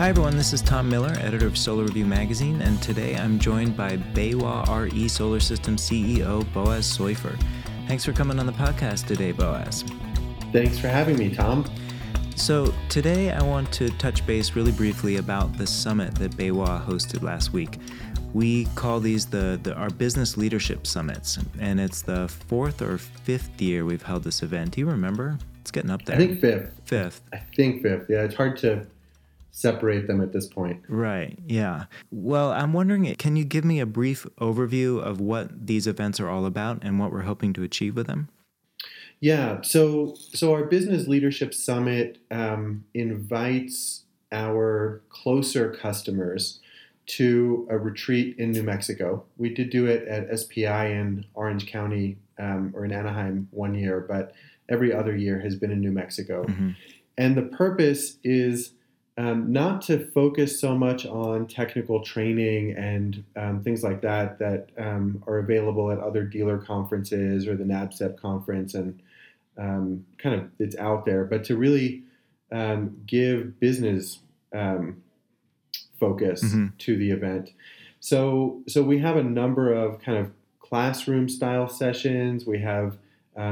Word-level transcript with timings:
Hi, 0.00 0.08
everyone. 0.08 0.34
This 0.34 0.54
is 0.54 0.62
Tom 0.62 0.88
Miller, 0.88 1.12
editor 1.20 1.46
of 1.46 1.58
Solar 1.58 1.84
Review 1.84 2.06
Magazine, 2.06 2.62
and 2.62 2.82
today 2.82 3.16
I'm 3.16 3.38
joined 3.38 3.76
by 3.76 3.98
BayWa 3.98 4.66
RE 4.90 5.08
Solar 5.08 5.40
System 5.40 5.76
CEO 5.76 6.50
Boaz 6.54 6.86
Soifer. 6.86 7.38
Thanks 7.86 8.06
for 8.06 8.14
coming 8.14 8.38
on 8.38 8.46
the 8.46 8.52
podcast 8.52 9.06
today, 9.06 9.32
Boaz. 9.32 9.84
Thanks 10.52 10.78
for 10.78 10.88
having 10.88 11.18
me, 11.18 11.28
Tom. 11.34 11.66
So, 12.34 12.72
today 12.88 13.30
I 13.30 13.42
want 13.42 13.70
to 13.74 13.90
touch 13.98 14.26
base 14.26 14.56
really 14.56 14.72
briefly 14.72 15.16
about 15.16 15.58
the 15.58 15.66
summit 15.66 16.14
that 16.14 16.30
BayWa 16.30 16.82
hosted 16.86 17.20
last 17.20 17.52
week. 17.52 17.76
We 18.32 18.64
call 18.76 19.00
these 19.00 19.26
the, 19.26 19.60
the, 19.62 19.74
our 19.74 19.90
business 19.90 20.38
leadership 20.38 20.86
summits, 20.86 21.38
and 21.58 21.78
it's 21.78 22.00
the 22.00 22.26
fourth 22.26 22.80
or 22.80 22.96
fifth 22.96 23.60
year 23.60 23.84
we've 23.84 24.02
held 24.02 24.24
this 24.24 24.42
event. 24.42 24.70
Do 24.70 24.80
you 24.80 24.86
remember? 24.86 25.38
It's 25.60 25.70
getting 25.70 25.90
up 25.90 26.06
there. 26.06 26.16
I 26.16 26.20
think 26.20 26.40
fifth. 26.40 26.80
Fifth. 26.86 27.20
I 27.34 27.42
think 27.54 27.82
fifth. 27.82 28.06
Yeah, 28.08 28.22
it's 28.22 28.34
hard 28.34 28.56
to 28.60 28.86
separate 29.50 30.06
them 30.06 30.20
at 30.20 30.32
this 30.32 30.46
point. 30.46 30.82
Right. 30.88 31.38
Yeah. 31.46 31.84
Well, 32.10 32.52
I'm 32.52 32.72
wondering 32.72 33.14
can 33.16 33.36
you 33.36 33.44
give 33.44 33.64
me 33.64 33.80
a 33.80 33.86
brief 33.86 34.26
overview 34.40 35.02
of 35.02 35.20
what 35.20 35.66
these 35.66 35.86
events 35.86 36.20
are 36.20 36.28
all 36.28 36.46
about 36.46 36.78
and 36.82 36.98
what 36.98 37.12
we're 37.12 37.22
hoping 37.22 37.52
to 37.54 37.62
achieve 37.62 37.96
with 37.96 38.06
them? 38.06 38.28
Yeah. 39.20 39.60
So, 39.62 40.16
so 40.32 40.52
our 40.52 40.64
business 40.64 41.06
leadership 41.06 41.52
summit 41.52 42.18
um, 42.30 42.84
invites 42.94 44.04
our 44.32 45.02
closer 45.10 45.70
customers 45.70 46.60
to 47.06 47.66
a 47.70 47.76
retreat 47.76 48.36
in 48.38 48.52
New 48.52 48.62
Mexico. 48.62 49.24
We 49.36 49.52
did 49.52 49.70
do 49.70 49.86
it 49.86 50.06
at 50.06 50.38
SPI 50.38 50.92
in 50.92 51.26
Orange 51.34 51.66
County 51.66 52.18
um, 52.38 52.72
or 52.74 52.84
in 52.84 52.92
Anaheim 52.92 53.48
one 53.50 53.74
year, 53.74 54.04
but 54.08 54.32
every 54.68 54.92
other 54.92 55.16
year 55.16 55.40
has 55.40 55.56
been 55.56 55.72
in 55.72 55.80
New 55.80 55.90
Mexico. 55.90 56.44
Mm-hmm. 56.44 56.70
And 57.18 57.36
the 57.36 57.42
purpose 57.42 58.16
is 58.22 58.72
um, 59.20 59.52
not 59.52 59.82
to 59.82 60.10
focus 60.12 60.58
so 60.58 60.74
much 60.74 61.04
on 61.04 61.46
technical 61.46 62.02
training 62.02 62.74
and 62.74 63.22
um, 63.36 63.62
things 63.62 63.84
like 63.84 64.00
that 64.00 64.38
that 64.38 64.70
um, 64.78 65.22
are 65.26 65.38
available 65.38 65.90
at 65.90 65.98
other 65.98 66.24
dealer 66.24 66.56
conferences 66.56 67.46
or 67.46 67.54
the 67.54 67.64
NABCEP 67.64 68.18
conference 68.18 68.72
and 68.72 69.02
um, 69.58 70.06
kind 70.16 70.36
of 70.36 70.48
it's 70.58 70.74
out 70.76 71.04
there, 71.04 71.24
but 71.24 71.44
to 71.44 71.56
really 71.56 72.02
um, 72.50 72.96
give 73.04 73.60
business 73.60 74.20
um, 74.54 75.02
focus 75.98 76.42
mm-hmm. 76.42 76.68
to 76.78 76.96
the 76.96 77.10
event. 77.10 77.52
So, 78.00 78.62
so 78.66 78.82
we 78.82 79.00
have 79.00 79.18
a 79.18 79.22
number 79.22 79.70
of 79.70 80.00
kind 80.00 80.16
of 80.16 80.30
classroom 80.60 81.28
style 81.28 81.68
sessions. 81.68 82.46
We 82.46 82.60
have 82.60 82.96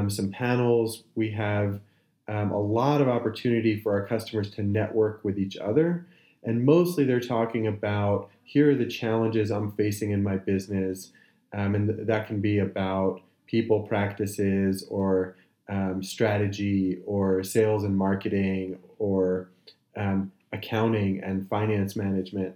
some 0.09 0.31
panels. 0.31 1.03
We 1.15 1.33
have 1.33 1.81
um, 2.29 2.51
a 2.51 2.61
lot 2.61 3.01
of 3.01 3.09
opportunity 3.09 3.81
for 3.81 3.93
our 3.93 4.07
customers 4.07 4.51
to 4.53 4.63
network 4.63 5.25
with 5.25 5.39
each 5.39 5.57
other. 5.57 6.07
And 6.45 6.65
mostly 6.65 7.05
they're 7.05 7.21
talking 7.21 7.67
about 7.67 8.31
here 8.45 8.71
are 8.71 8.75
the 8.75 8.87
challenges 8.87 9.51
I'm 9.51 9.73
facing 9.73 10.11
in 10.11 10.23
my 10.23 10.37
business. 10.37 11.13
Um, 11.53 11.75
and 11.75 11.89
th- 11.89 12.07
that 12.07 12.27
can 12.27 12.41
be 12.41 12.59
about 12.59 13.23
people 13.47 13.81
practices 13.81 14.87
or 14.91 15.37
um, 15.69 16.03
strategy 16.03 17.01
or 17.07 17.43
sales 17.43 17.85
and 17.85 17.97
marketing 17.97 18.79
or 18.99 19.51
um, 19.97 20.33
accounting 20.53 21.23
and 21.23 21.49
finance 21.49 21.97
management, 21.97 22.55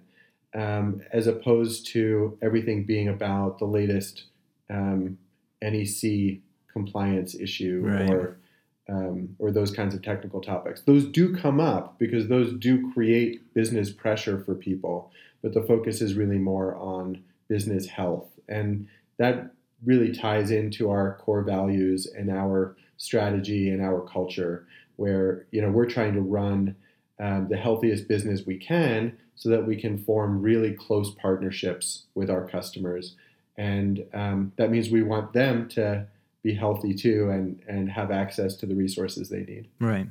um, 0.54 1.02
as 1.12 1.26
opposed 1.26 1.86
to 1.88 2.38
everything 2.42 2.84
being 2.84 3.08
about 3.08 3.58
the 3.58 3.64
latest 3.64 4.24
um, 4.70 5.18
NEC 5.62 6.38
compliance 6.72 7.34
issue 7.34 7.82
right. 7.84 8.10
or 8.10 8.38
um, 8.88 9.36
or 9.38 9.50
those 9.50 9.70
kinds 9.70 9.94
of 9.94 10.02
technical 10.02 10.40
topics. 10.40 10.82
Those 10.82 11.06
do 11.06 11.36
come 11.36 11.60
up 11.60 11.98
because 11.98 12.28
those 12.28 12.52
do 12.54 12.92
create 12.92 13.54
business 13.54 13.90
pressure 13.90 14.42
for 14.44 14.54
people, 14.54 15.10
but 15.42 15.54
the 15.54 15.62
focus 15.62 16.00
is 16.00 16.14
really 16.14 16.38
more 16.38 16.74
on 16.76 17.22
business 17.48 17.86
health. 17.86 18.28
And 18.48 18.88
that 19.18 19.52
really 19.84 20.12
ties 20.12 20.50
into 20.50 20.90
our 20.90 21.16
core 21.20 21.42
values 21.42 22.06
and 22.06 22.30
our 22.30 22.76
strategy 22.96 23.70
and 23.70 23.82
our 23.82 24.00
culture, 24.00 24.66
where 24.96 25.46
you 25.50 25.60
know 25.60 25.70
we're 25.70 25.86
trying 25.86 26.14
to 26.14 26.20
run 26.20 26.76
um, 27.20 27.48
the 27.48 27.56
healthiest 27.56 28.08
business 28.08 28.46
we 28.46 28.58
can 28.58 29.16
so 29.36 29.48
that 29.48 29.66
we 29.66 29.76
can 29.76 29.98
form 29.98 30.40
really 30.40 30.72
close 30.72 31.14
partnerships 31.14 32.04
with 32.14 32.30
our 32.30 32.46
customers. 32.48 33.16
And 33.56 34.04
um, 34.14 34.52
that 34.56 34.70
means 34.70 34.90
we 34.90 35.02
want 35.02 35.32
them 35.32 35.68
to 35.70 36.06
be 36.42 36.54
healthy 36.54 36.94
too 36.94 37.30
and 37.30 37.62
and 37.68 37.90
have 37.90 38.10
access 38.10 38.56
to 38.56 38.66
the 38.66 38.74
resources 38.74 39.28
they 39.28 39.44
need. 39.44 39.68
Right. 39.80 40.08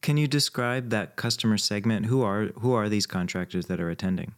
Can 0.00 0.16
you 0.16 0.26
describe 0.26 0.90
that 0.90 1.16
customer 1.16 1.56
segment? 1.56 2.06
Who 2.06 2.22
are 2.22 2.46
who 2.58 2.72
are 2.72 2.88
these 2.88 3.06
contractors 3.06 3.66
that 3.66 3.80
are 3.80 3.90
attending? 3.90 4.34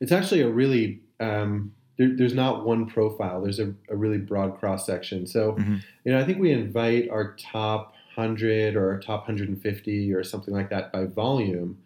It's 0.00 0.12
actually 0.12 0.40
a 0.42 0.48
really 0.48 1.00
um, 1.20 1.72
there, 1.98 2.14
there's 2.14 2.34
not 2.34 2.64
one 2.66 2.86
profile. 2.86 3.42
There's 3.42 3.58
a, 3.58 3.72
a 3.88 3.96
really 3.96 4.18
broad 4.18 4.58
cross 4.58 4.86
section. 4.86 5.26
So, 5.26 5.52
mm-hmm. 5.52 5.76
you 6.04 6.12
know, 6.12 6.18
I 6.18 6.24
think 6.24 6.38
we 6.38 6.52
invite 6.52 7.08
our 7.10 7.34
top 7.36 7.94
hundred 8.14 8.76
or 8.76 8.90
our 8.90 8.98
top 8.98 9.20
150 9.28 10.14
or 10.14 10.24
something 10.24 10.54
like 10.54 10.70
that 10.70 10.90
by 10.90 11.04
volume, 11.04 11.78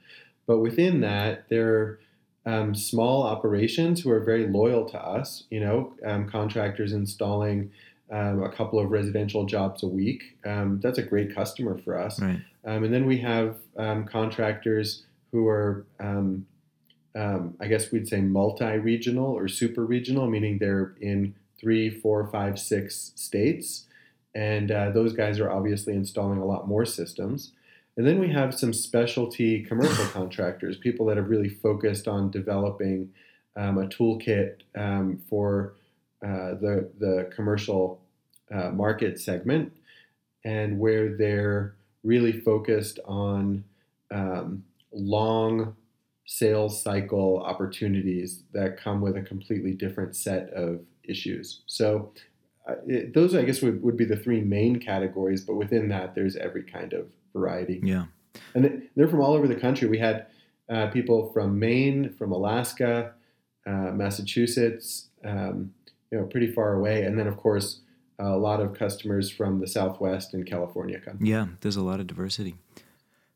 but 0.46 0.58
within 0.58 1.00
that, 1.00 1.48
there 1.48 1.98
um, 2.46 2.74
small 2.74 3.22
operations 3.22 4.00
who 4.00 4.10
are 4.10 4.20
very 4.20 4.46
loyal 4.46 4.84
to 4.86 4.98
us, 4.98 5.44
you 5.50 5.60
know, 5.60 5.92
um, 6.06 6.28
contractors 6.28 6.92
installing 6.92 7.70
um, 8.10 8.42
a 8.42 8.50
couple 8.50 8.78
of 8.78 8.90
residential 8.90 9.44
jobs 9.46 9.82
a 9.82 9.86
week. 9.86 10.36
Um, 10.44 10.80
that's 10.82 10.98
a 10.98 11.02
great 11.02 11.34
customer 11.34 11.78
for 11.78 11.98
us. 11.98 12.20
Right. 12.20 12.40
Um, 12.64 12.84
and 12.84 12.92
then 12.92 13.06
we 13.06 13.18
have 13.18 13.56
um, 13.76 14.06
contractors 14.06 15.04
who 15.32 15.46
are, 15.48 15.86
I 17.60 17.66
guess 17.68 17.92
we'd 17.92 18.08
say 18.08 18.20
multi 18.20 18.78
regional 18.78 19.32
or 19.32 19.46
super 19.48 19.84
regional, 19.84 20.26
meaning 20.26 20.58
they're 20.58 20.94
in 21.00 21.34
three, 21.60 21.90
four, 21.90 22.26
five, 22.26 22.58
six 22.58 23.12
states. 23.14 23.84
And 24.34 24.70
uh, 24.70 24.90
those 24.90 25.12
guys 25.12 25.38
are 25.38 25.50
obviously 25.50 25.94
installing 25.94 26.38
a 26.38 26.44
lot 26.44 26.66
more 26.66 26.86
systems. 26.86 27.52
And 27.96 28.06
then 28.06 28.18
we 28.18 28.30
have 28.32 28.54
some 28.54 28.72
specialty 28.72 29.62
commercial 29.62 30.04
contractors, 30.12 30.76
people 30.76 31.06
that 31.06 31.16
have 31.16 31.28
really 31.28 31.48
focused 31.48 32.08
on 32.08 32.30
developing 32.30 33.10
um, 33.56 33.78
a 33.78 33.86
toolkit 33.86 34.60
um, 34.76 35.20
for 35.28 35.74
uh, 36.24 36.54
the, 36.60 36.90
the 36.98 37.30
commercial 37.34 38.00
uh, 38.54 38.70
market 38.70 39.18
segment 39.18 39.72
and 40.44 40.78
where 40.78 41.16
they're 41.16 41.74
really 42.02 42.32
focused 42.32 42.98
on 43.04 43.64
um, 44.10 44.64
long 44.92 45.76
sales 46.26 46.82
cycle 46.82 47.42
opportunities 47.42 48.44
that 48.52 48.80
come 48.80 49.00
with 49.00 49.16
a 49.16 49.22
completely 49.22 49.72
different 49.72 50.14
set 50.14 50.48
of 50.50 50.80
issues. 51.04 51.62
So 51.66 52.12
uh, 52.68 52.74
it, 52.86 53.14
those, 53.14 53.34
I 53.34 53.42
guess, 53.42 53.62
would, 53.62 53.82
would 53.82 53.96
be 53.96 54.04
the 54.04 54.16
three 54.16 54.40
main 54.40 54.78
categories, 54.78 55.42
but 55.42 55.56
within 55.56 55.88
that, 55.88 56.14
there's 56.14 56.36
every 56.36 56.62
kind 56.62 56.92
of 56.92 57.06
variety. 57.32 57.80
Yeah. 57.82 58.04
And 58.54 58.88
they're 58.96 59.08
from 59.08 59.20
all 59.20 59.34
over 59.34 59.48
the 59.48 59.56
country. 59.56 59.88
We 59.88 59.98
had 59.98 60.26
uh, 60.68 60.88
people 60.88 61.32
from 61.32 61.58
Maine, 61.58 62.14
from 62.18 62.32
Alaska, 62.32 63.12
uh, 63.66 63.90
Massachusetts, 63.92 65.08
um, 65.24 65.72
you 66.10 66.18
know, 66.18 66.24
pretty 66.26 66.52
far 66.52 66.74
away. 66.74 67.04
And 67.04 67.18
then, 67.18 67.26
of 67.26 67.36
course, 67.36 67.80
a 68.18 68.36
lot 68.36 68.60
of 68.60 68.74
customers 68.74 69.30
from 69.30 69.60
the 69.60 69.66
Southwest 69.66 70.34
and 70.34 70.46
California 70.46 71.00
come. 71.00 71.18
Yeah, 71.20 71.46
there's 71.60 71.76
a 71.76 71.82
lot 71.82 72.00
of 72.00 72.06
diversity. 72.06 72.56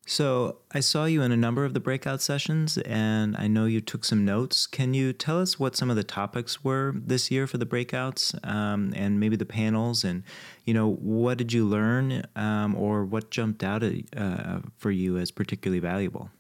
So 0.06 0.59
I 0.72 0.81
saw 0.81 1.06
you 1.06 1.22
in 1.22 1.32
a 1.32 1.37
number 1.37 1.65
of 1.65 1.72
the 1.72 1.81
breakout 1.81 2.20
sessions, 2.20 2.76
and 2.78 3.37
I 3.38 3.47
know 3.47 3.65
you 3.65 3.81
took 3.81 4.04
some 4.04 4.25
notes. 4.25 4.66
Can 4.66 4.92
you 4.92 5.12
tell 5.12 5.41
us 5.41 5.59
what 5.59 5.76
some 5.76 5.88
of 5.88 5.97
the 5.97 6.04
topics 6.04 6.62
were 6.62 6.92
this 6.94 7.31
year 7.31 7.47
for 7.47 7.56
the 7.56 7.66
breakouts, 7.66 8.34
um, 8.47 8.93
and 8.94 9.19
maybe 9.19 9.37
the 9.37 9.47
panels, 9.47 10.04
and 10.04 10.22
you 10.64 10.75
know 10.75 10.91
what 10.91 11.38
did 11.38 11.53
you 11.53 11.64
learn, 11.64 12.25
um, 12.37 12.75
or 12.76 13.04
what 13.04 13.31
jumped 13.31 13.64
out 13.64 13.82
at, 13.82 13.94
uh, 14.16 14.60
for 14.76 14.90
you 14.90 15.17
as 15.17 15.31
particularly 15.31 15.81
valuable? 15.81 16.31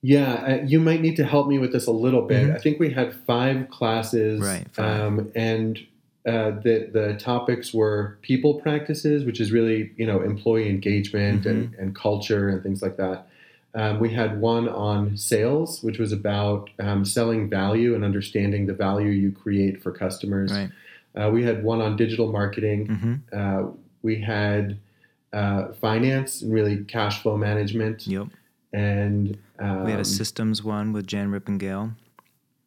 Yeah, 0.00 0.62
you 0.62 0.80
might 0.80 1.00
need 1.00 1.16
to 1.16 1.24
help 1.24 1.48
me 1.48 1.58
with 1.58 1.72
this 1.72 1.86
a 1.86 1.90
little 1.90 2.22
bit. 2.22 2.44
Mm-hmm. 2.44 2.56
I 2.56 2.58
think 2.58 2.78
we 2.78 2.92
had 2.92 3.14
five 3.26 3.70
classes, 3.70 4.40
right? 4.40 4.66
Five. 4.72 5.00
Um, 5.00 5.32
and 5.34 5.78
uh, 6.26 6.52
the 6.62 6.88
the 6.92 7.16
topics 7.18 7.74
were 7.74 8.18
people 8.22 8.54
practices, 8.54 9.24
which 9.24 9.40
is 9.40 9.52
really 9.52 9.92
you 9.96 10.06
know 10.06 10.22
employee 10.22 10.70
engagement 10.70 11.42
mm-hmm. 11.42 11.48
and, 11.48 11.74
and 11.74 11.94
culture 11.94 12.48
and 12.48 12.62
things 12.62 12.82
like 12.82 12.96
that. 12.96 13.26
Um, 13.74 13.98
we 13.98 14.12
had 14.12 14.40
one 14.40 14.68
on 14.68 15.16
sales, 15.16 15.82
which 15.82 15.98
was 15.98 16.12
about 16.12 16.70
um, 16.78 17.04
selling 17.04 17.50
value 17.50 17.94
and 17.94 18.04
understanding 18.04 18.66
the 18.66 18.72
value 18.72 19.10
you 19.10 19.32
create 19.32 19.82
for 19.82 19.90
customers. 19.90 20.52
Right. 20.52 20.70
Uh, 21.16 21.30
we 21.30 21.42
had 21.42 21.64
one 21.64 21.80
on 21.80 21.96
digital 21.96 22.30
marketing. 22.30 22.86
Mm-hmm. 22.86 23.14
Uh, 23.32 23.72
we 24.02 24.20
had 24.20 24.78
uh, 25.32 25.72
finance 25.72 26.42
and 26.42 26.52
really 26.52 26.84
cash 26.84 27.22
flow 27.22 27.36
management. 27.36 28.06
Yep. 28.06 28.28
And 28.72 29.38
um, 29.58 29.84
we 29.84 29.90
had 29.90 29.98
a 29.98 30.00
um, 30.00 30.04
systems 30.04 30.62
one 30.62 30.92
with 30.92 31.06
Jan 31.06 31.30
Rippengale. 31.30 31.94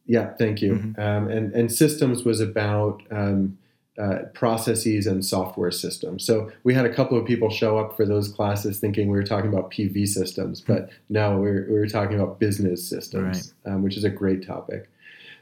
Yeah, 0.07 0.33
thank 0.39 0.61
you. 0.61 0.73
Mm-hmm. 0.73 1.01
Um, 1.01 1.29
and 1.29 1.53
and 1.53 1.71
systems 1.71 2.23
was 2.23 2.39
about 2.39 3.03
um, 3.11 3.57
uh, 3.97 4.19
processes 4.33 5.07
and 5.07 5.25
software 5.25 5.71
systems. 5.71 6.23
So 6.23 6.51
we 6.63 6.73
had 6.73 6.85
a 6.85 6.93
couple 6.93 7.17
of 7.17 7.25
people 7.25 7.49
show 7.49 7.77
up 7.77 7.97
for 7.97 8.05
those 8.05 8.29
classes 8.29 8.79
thinking 8.79 9.09
we 9.09 9.17
were 9.17 9.23
talking 9.23 9.51
about 9.51 9.71
PV 9.71 10.07
systems, 10.07 10.61
but 10.61 10.89
no, 11.09 11.37
we 11.37 11.49
were, 11.49 11.65
we 11.67 11.79
were 11.79 11.87
talking 11.87 12.19
about 12.19 12.39
business 12.39 12.87
systems, 12.87 13.53
right. 13.65 13.73
um, 13.73 13.81
which 13.81 13.97
is 13.97 14.03
a 14.03 14.09
great 14.09 14.45
topic. 14.45 14.89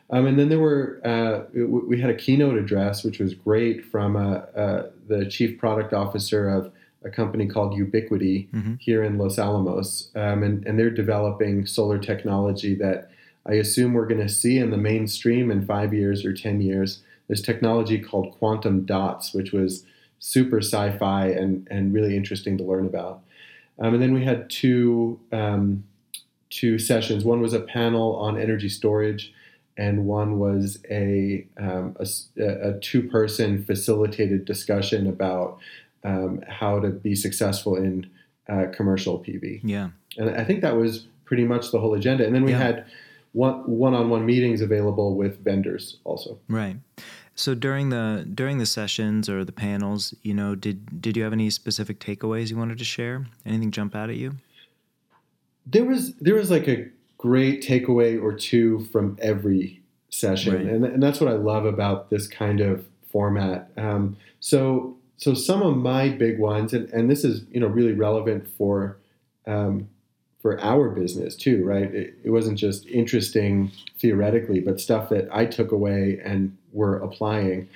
Um, 0.09 0.25
and 0.25 0.39
then 0.39 0.49
there 0.49 0.59
were 0.59 1.01
uh, 1.03 1.41
we 1.53 1.99
had 1.99 2.09
a 2.09 2.15
keynote 2.15 2.57
address, 2.57 3.03
which 3.03 3.19
was 3.19 3.33
great 3.33 3.83
from 3.83 4.15
uh, 4.15 4.35
uh, 4.57 4.89
the 5.07 5.25
chief 5.25 5.59
product 5.59 5.93
officer 5.93 6.47
of 6.47 6.71
a 7.03 7.09
company 7.09 7.47
called 7.47 7.73
UbiQD 7.73 8.49
mm-hmm. 8.51 8.73
here 8.79 9.03
in 9.03 9.17
Los 9.17 9.37
Alamos, 9.37 10.11
um, 10.15 10.43
and, 10.43 10.65
and 10.65 10.79
they're 10.79 10.89
developing 10.89 11.65
solar 11.65 11.99
technology 11.99 12.73
that 12.75 13.11
I 13.47 13.53
assume 13.53 13.93
we're 13.93 14.07
going 14.07 14.25
to 14.25 14.29
see 14.29 14.57
in 14.57 14.71
the 14.71 14.77
mainstream 14.77 15.51
in 15.51 15.65
five 15.65 15.93
years 15.93 16.25
or 16.25 16.33
ten 16.33 16.61
years 16.61 17.01
this 17.27 17.41
technology 17.41 17.99
called 17.99 18.35
quantum 18.37 18.85
dots, 18.85 19.33
which 19.33 19.51
was 19.51 19.83
super 20.19 20.59
sci-fi 20.59 21.27
and, 21.27 21.67
and 21.69 21.93
really 21.93 22.15
interesting 22.15 22.57
to 22.57 22.63
learn 22.63 22.85
about. 22.85 23.21
Um, 23.79 23.93
and 23.93 24.01
then 24.01 24.13
we 24.13 24.23
had 24.23 24.49
two 24.49 25.19
um, 25.31 25.83
two 26.49 26.79
sessions. 26.79 27.25
One 27.25 27.41
was 27.41 27.53
a 27.53 27.59
panel 27.59 28.15
on 28.15 28.39
energy 28.39 28.69
storage, 28.69 29.33
and 29.77 30.05
one 30.05 30.39
was 30.39 30.79
a 30.89 31.45
um, 31.57 31.95
a, 31.99 32.07
a 32.41 32.79
two-person 32.79 33.63
facilitated 33.65 34.45
discussion 34.45 35.07
about 35.07 35.59
um, 36.03 36.41
how 36.47 36.79
to 36.79 36.89
be 36.89 37.15
successful 37.15 37.75
in 37.75 38.09
uh, 38.47 38.67
commercial 38.73 39.19
PV. 39.19 39.59
Yeah, 39.63 39.89
and 40.17 40.29
I 40.29 40.45
think 40.45 40.61
that 40.61 40.77
was 40.77 41.05
pretty 41.25 41.43
much 41.43 41.71
the 41.71 41.79
whole 41.79 41.95
agenda. 41.95 42.25
And 42.25 42.33
then 42.33 42.45
we 42.45 42.51
yeah. 42.51 42.59
had 42.59 42.85
one-on-one 43.35 44.25
meetings 44.25 44.61
available 44.61 45.15
with 45.15 45.43
vendors 45.43 45.97
also. 46.05 46.39
Right. 46.47 46.77
So 47.35 47.53
during 47.53 47.89
the 47.89 48.25
during 48.33 48.59
the 48.59 48.65
sessions 48.65 49.27
or 49.27 49.43
the 49.43 49.51
panels, 49.51 50.13
you 50.23 50.33
know, 50.33 50.55
did 50.55 51.01
did 51.01 51.17
you 51.17 51.23
have 51.23 51.33
any 51.33 51.49
specific 51.49 51.99
takeaways 51.99 52.49
you 52.49 52.57
wanted 52.57 52.77
to 52.77 52.85
share? 52.85 53.25
Anything 53.45 53.71
jump 53.71 53.93
out 53.93 54.09
at 54.09 54.15
you? 54.15 54.37
There 55.65 55.83
was 55.83 56.15
there 56.15 56.35
was 56.35 56.49
like 56.49 56.67
a 56.69 56.87
great 57.17 57.61
takeaway 57.61 58.21
or 58.21 58.33
two 58.33 58.79
from 58.91 59.17
every 59.21 59.81
session, 60.09 60.55
right. 60.55 60.65
and 60.65 60.85
and 60.85 61.03
that's 61.03 61.19
what 61.19 61.29
I 61.29 61.35
love 61.35 61.65
about 61.65 62.09
this 62.09 62.27
kind 62.27 62.61
of 62.61 62.85
format. 63.11 63.69
Um, 63.75 64.15
so 64.39 64.95
so 65.17 65.33
some 65.33 65.61
of 65.61 65.75
my 65.75 66.09
big 66.09 66.39
ones, 66.39 66.73
and, 66.73 66.89
and 66.89 67.09
this 67.09 67.25
is 67.25 67.45
you 67.51 67.59
know 67.59 67.67
really 67.67 67.93
relevant 67.93 68.47
for 68.57 68.97
um, 69.45 69.89
for 70.45 70.61
our 70.61 70.89
business 70.89 71.35
too, 71.35 71.65
right? 71.65 71.91
It, 71.91 72.19
it, 72.23 72.29
wasn't 72.29 72.59
just 72.59 72.85
interesting 72.85 73.71
theoretically, 73.97 74.59
but 74.59 74.79
stuff 74.79 75.09
that 75.09 75.27
I 75.31 75.47
took 75.47 75.71
away 75.71 76.21
and 76.23 76.55
were 76.71 76.97
applying. 76.97 77.67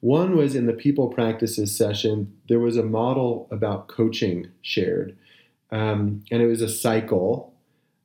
One 0.00 0.36
was 0.36 0.54
in 0.54 0.66
the 0.66 0.74
people 0.74 1.08
practices 1.08 1.74
session, 1.74 2.30
there 2.46 2.60
was 2.60 2.76
a 2.76 2.82
model 2.82 3.48
about 3.50 3.88
coaching 3.88 4.48
shared. 4.60 5.16
Um, 5.70 6.22
and 6.30 6.42
it 6.42 6.48
was 6.48 6.60
a 6.60 6.68
cycle 6.68 7.54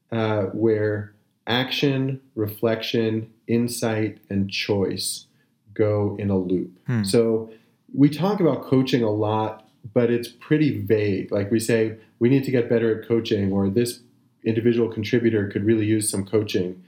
uh, 0.10 0.44
where 0.54 1.14
action, 1.46 2.22
reflection, 2.34 3.30
insight, 3.48 4.20
and 4.30 4.50
choice 4.50 5.26
go 5.74 6.16
in 6.18 6.30
a 6.30 6.38
loop. 6.38 6.72
Hmm. 6.88 7.04
So 7.04 7.52
we 7.94 8.08
talk 8.08 8.40
about 8.40 8.64
coaching 8.64 9.04
a 9.04 9.12
lot, 9.12 9.68
but 9.94 10.10
it's 10.10 10.30
pretty 10.30 10.80
vague. 10.80 11.30
Like 11.30 11.52
we 11.52 11.60
say, 11.60 11.98
we 12.20 12.30
need 12.30 12.46
to 12.46 12.52
get 12.52 12.70
better 12.70 13.02
at 13.02 13.06
coaching, 13.06 13.52
or 13.52 13.70
this 13.70 14.00
individual 14.44 14.90
contributor 14.90 15.48
could 15.48 15.66
really 15.66 15.86
use 15.86 16.10
some 16.10 16.26
coaching. 16.26 16.84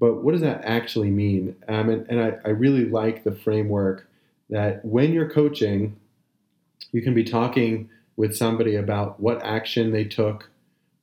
But 0.00 0.22
what 0.22 0.32
does 0.32 0.40
that 0.40 0.64
actually 0.64 1.10
mean? 1.10 1.56
Um, 1.68 1.88
and, 1.88 2.06
and 2.08 2.20
I, 2.20 2.38
I 2.44 2.48
really 2.50 2.84
like 2.84 3.24
the 3.24 3.34
framework 3.34 4.08
that 4.50 4.84
when 4.84 5.12
you're 5.12 5.30
coaching, 5.30 5.96
you 6.92 7.02
can 7.02 7.14
be 7.14 7.24
talking 7.24 7.88
with 8.16 8.36
somebody 8.36 8.76
about 8.76 9.18
what 9.20 9.42
action 9.42 9.92
they 9.92 10.04
took, 10.04 10.50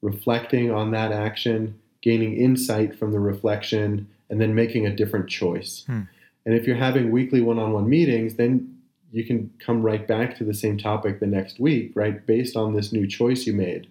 reflecting 0.02 0.72
on 0.72 0.92
that 0.92 1.12
action, 1.12 1.80
gaining 2.02 2.38
insight 2.38 2.98
from 2.98 3.12
the 3.12 3.20
reflection, 3.20 4.08
and 4.30 4.40
then 4.40 4.56
making 4.56 4.86
a 4.86 4.96
different 4.96 5.30
choice. 5.30 5.84
Hmm. 5.88 6.02
And 6.46 6.56
if 6.56 6.66
you're 6.66 6.76
having 6.76 7.12
weekly 7.12 7.42
one 7.42 7.60
on 7.60 7.74
one 7.74 7.90
meetings, 7.90 8.36
then 8.36 8.78
you 9.12 9.26
can 9.26 9.52
come 9.60 9.84
right 9.84 10.08
back 10.08 10.38
to 10.38 10.44
the 10.44 10.54
same 10.54 10.78
topic 10.78 11.20
the 11.20 11.28
next 11.28 11.60
week, 11.60 11.92
right? 11.96 12.26
Based 12.26 12.56
on 12.56 12.74
this 12.74 12.92
new 12.92 13.06
choice 13.06 13.46
you 13.46 13.54
made. 13.54 13.88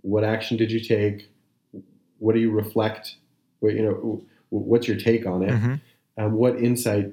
What 0.00 0.24
action 0.24 0.56
did 0.56 0.72
you 0.72 0.80
take? 0.80 1.28
What 2.18 2.34
do 2.34 2.40
you 2.40 2.50
reflect? 2.50 3.16
What, 3.60 3.74
you 3.74 3.82
know, 3.82 4.22
what's 4.50 4.88
your 4.88 4.96
take 4.96 5.26
on 5.26 5.42
it? 5.42 5.50
Mm-hmm. 5.50 5.74
Um, 6.18 6.32
what 6.32 6.56
insight 6.56 7.12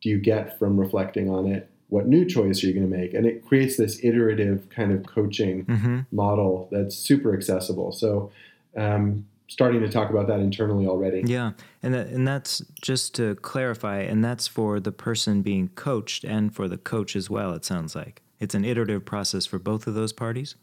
do 0.00 0.08
you 0.08 0.18
get 0.18 0.58
from 0.58 0.78
reflecting 0.78 1.30
on 1.30 1.46
it? 1.46 1.70
What 1.88 2.06
new 2.06 2.24
choice 2.24 2.62
are 2.62 2.66
you 2.66 2.72
going 2.74 2.90
to 2.90 2.96
make? 2.96 3.14
And 3.14 3.26
it 3.26 3.44
creates 3.46 3.76
this 3.76 4.00
iterative 4.02 4.68
kind 4.70 4.92
of 4.92 5.06
coaching 5.06 5.64
mm-hmm. 5.64 6.00
model 6.12 6.68
that's 6.72 6.96
super 6.96 7.34
accessible. 7.34 7.92
So, 7.92 8.30
um, 8.76 9.26
starting 9.46 9.80
to 9.80 9.88
talk 9.88 10.10
about 10.10 10.26
that 10.26 10.40
internally 10.40 10.86
already. 10.86 11.22
Yeah, 11.24 11.52
and 11.82 11.94
that, 11.94 12.08
and 12.08 12.26
that's 12.26 12.62
just 12.80 13.14
to 13.16 13.34
clarify, 13.36 14.00
and 14.00 14.24
that's 14.24 14.46
for 14.46 14.80
the 14.80 14.92
person 14.92 15.42
being 15.42 15.68
coached 15.68 16.24
and 16.24 16.54
for 16.54 16.66
the 16.66 16.78
coach 16.78 17.14
as 17.14 17.28
well. 17.30 17.52
It 17.52 17.64
sounds 17.64 17.94
like 17.94 18.22
it's 18.40 18.54
an 18.54 18.64
iterative 18.64 19.04
process 19.04 19.46
for 19.46 19.58
both 19.58 19.86
of 19.86 19.94
those 19.94 20.12
parties. 20.12 20.56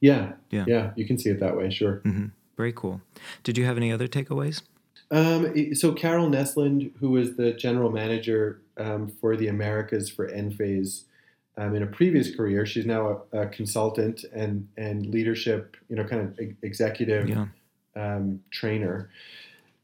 Yeah, 0.00 0.32
yeah, 0.50 0.64
yeah. 0.66 0.90
You 0.96 1.06
can 1.06 1.18
see 1.18 1.30
it 1.30 1.40
that 1.40 1.56
way, 1.56 1.70
sure. 1.70 2.00
Mm-hmm. 2.04 2.26
Very 2.58 2.72
cool. 2.72 3.00
Did 3.44 3.56
you 3.56 3.64
have 3.66 3.76
any 3.76 3.92
other 3.92 4.08
takeaways? 4.08 4.62
Um, 5.12 5.74
so 5.76 5.92
Carol 5.92 6.28
Nesland, 6.28 6.90
who 6.98 7.10
was 7.10 7.36
the 7.36 7.52
general 7.52 7.90
manager 7.90 8.60
um, 8.76 9.06
for 9.20 9.36
the 9.36 9.46
Americas 9.46 10.10
for 10.10 10.28
Enphase 10.28 11.04
um, 11.56 11.76
in 11.76 11.84
a 11.84 11.86
previous 11.86 12.34
career, 12.34 12.66
she's 12.66 12.84
now 12.84 13.22
a, 13.32 13.42
a, 13.42 13.46
consultant 13.46 14.24
and 14.34 14.68
and 14.76 15.06
leadership, 15.06 15.76
you 15.88 15.94
know, 15.94 16.04
kind 16.04 16.22
of 16.22 16.38
executive 16.62 17.28
yeah. 17.28 17.46
Um, 17.94 18.40
trainer. 18.50 19.08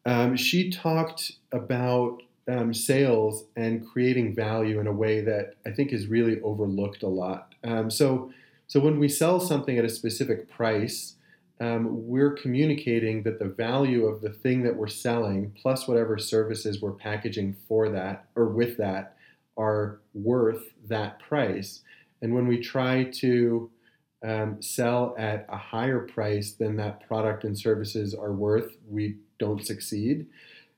Um, 0.04 0.36
she 0.36 0.70
talked 0.70 1.32
about 1.52 2.22
um, 2.48 2.74
sales 2.74 3.44
and 3.56 3.88
creating 3.88 4.34
value 4.34 4.80
in 4.80 4.88
a 4.88 4.92
way 4.92 5.20
that 5.20 5.54
I 5.64 5.70
think 5.70 5.92
is 5.92 6.08
really 6.08 6.40
overlooked 6.42 7.04
a 7.04 7.08
lot. 7.08 7.54
so 7.88 8.32
so 8.66 8.80
when 8.80 8.98
we 8.98 9.08
sell 9.08 9.38
something 9.38 9.78
at 9.78 9.84
a 9.84 9.88
specific 9.88 10.50
price 10.50 11.14
um, 11.60 12.06
we're 12.06 12.32
communicating 12.32 13.22
that 13.22 13.38
the 13.38 13.44
value 13.44 14.06
of 14.06 14.20
the 14.20 14.30
thing 14.30 14.62
that 14.64 14.74
we're 14.74 14.88
selling 14.88 15.52
plus 15.60 15.86
whatever 15.86 16.18
services 16.18 16.82
we're 16.82 16.92
packaging 16.92 17.56
for 17.68 17.88
that 17.90 18.26
or 18.34 18.46
with 18.46 18.76
that 18.78 19.16
are 19.56 20.00
worth 20.14 20.74
that 20.88 21.20
price. 21.20 21.82
And 22.22 22.34
when 22.34 22.48
we 22.48 22.58
try 22.58 23.04
to 23.04 23.70
um, 24.24 24.60
sell 24.60 25.14
at 25.18 25.46
a 25.48 25.56
higher 25.56 26.00
price 26.00 26.52
than 26.52 26.76
that 26.76 27.06
product 27.06 27.44
and 27.44 27.56
services 27.56 28.14
are 28.14 28.32
worth, 28.32 28.76
we 28.88 29.16
don't 29.38 29.64
succeed. 29.64 30.26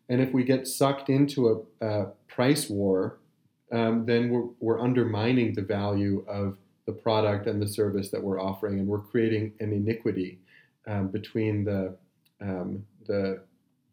And 0.08 0.20
if 0.20 0.32
we 0.32 0.44
get 0.44 0.66
sucked 0.66 1.08
into 1.08 1.66
a, 1.80 1.86
a 1.86 2.06
price 2.28 2.68
war, 2.68 3.18
um, 3.72 4.04
then 4.04 4.30
we're, 4.30 4.48
we're 4.60 4.80
undermining 4.80 5.54
the 5.54 5.62
value 5.62 6.24
of 6.28 6.58
the 6.86 6.92
product 6.92 7.46
and 7.46 7.60
the 7.60 7.66
service 7.66 8.10
that 8.10 8.22
we're 8.22 8.40
offering, 8.40 8.78
and 8.78 8.86
we're 8.86 8.98
creating 8.98 9.52
an 9.58 9.72
iniquity 9.72 10.38
um, 10.86 11.08
between 11.08 11.64
the 11.64 11.96
um, 12.40 12.84
the 13.06 13.42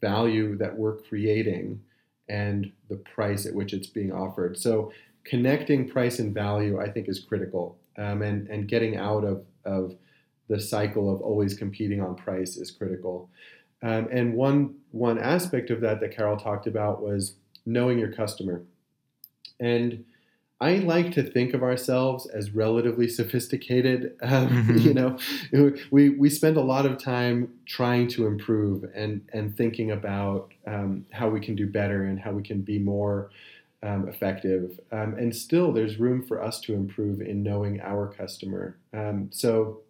value 0.02 0.58
that 0.58 0.76
we're 0.76 0.98
creating 0.98 1.82
and 2.28 2.72
the 2.90 2.98
price 2.98 3.46
at 3.46 3.54
which 3.54 3.74
it's 3.74 3.88
being 3.88 4.12
offered. 4.12 4.58
So 4.58 4.92
connecting 5.24 5.90
price 5.90 6.20
and 6.20 6.34
value, 6.34 6.82
I 6.82 6.90
think, 6.90 7.08
is 7.08 7.20
critical, 7.20 7.78
um, 7.98 8.22
and 8.22 8.48
and 8.48 8.68
getting 8.68 8.98
out 8.98 9.24
of 9.24 9.46
of 9.66 9.96
the 10.50 10.60
cycle 10.60 11.14
of 11.14 11.22
always 11.22 11.54
competing 11.54 12.02
on 12.02 12.16
price 12.16 12.58
is 12.58 12.72
critical. 12.72 13.30
Um, 13.82 14.08
and 14.12 14.34
one 14.34 14.76
one 14.92 15.20
aspect 15.20 15.70
of 15.70 15.82
that 15.82 16.00
that 16.02 16.16
Carol 16.16 16.38
talked 16.38 16.68
about 16.68 17.02
was 17.02 17.36
knowing 17.66 17.98
your 17.98 18.12
customer, 18.12 18.64
and 19.60 20.04
I 20.64 20.76
like 20.76 21.12
to 21.16 21.24
think 21.24 21.54
of 21.54 21.62
ourselves 21.62 22.26
as 22.26 22.52
relatively 22.52 23.10
sophisticated. 23.10 24.16
Um, 24.24 24.48
mm-hmm. 24.48 24.78
You 24.78 24.94
know, 24.94 25.18
we, 25.92 26.12
we 26.12 26.30
spend 26.30 26.56
a 26.56 26.62
lot 26.62 26.86
of 26.86 26.98
time 26.98 27.50
trying 27.66 28.08
to 28.10 28.26
improve 28.26 28.86
and, 28.96 29.22
and 29.34 29.56
thinking 29.56 29.92
about 29.92 30.54
um, 30.66 31.06
how 31.12 31.28
we 31.28 31.42
can 31.42 31.56
do 31.56 31.68
better 31.68 32.06
and 32.06 32.18
how 32.20 32.32
we 32.32 32.42
can 32.42 32.62
be 32.62 32.80
more 32.80 33.30
um, 33.84 34.08
effective. 34.08 34.80
Um, 34.92 35.16
and 35.16 35.36
still, 35.36 35.74
there's 35.74 36.00
room 36.00 36.24
for 36.26 36.42
us 36.42 36.62
to 36.62 36.74
improve 36.74 37.22
in 37.22 37.44
knowing 37.44 37.82
our 37.82 38.08
customer. 38.08 38.78
Um, 38.94 39.30
so, 39.32 39.82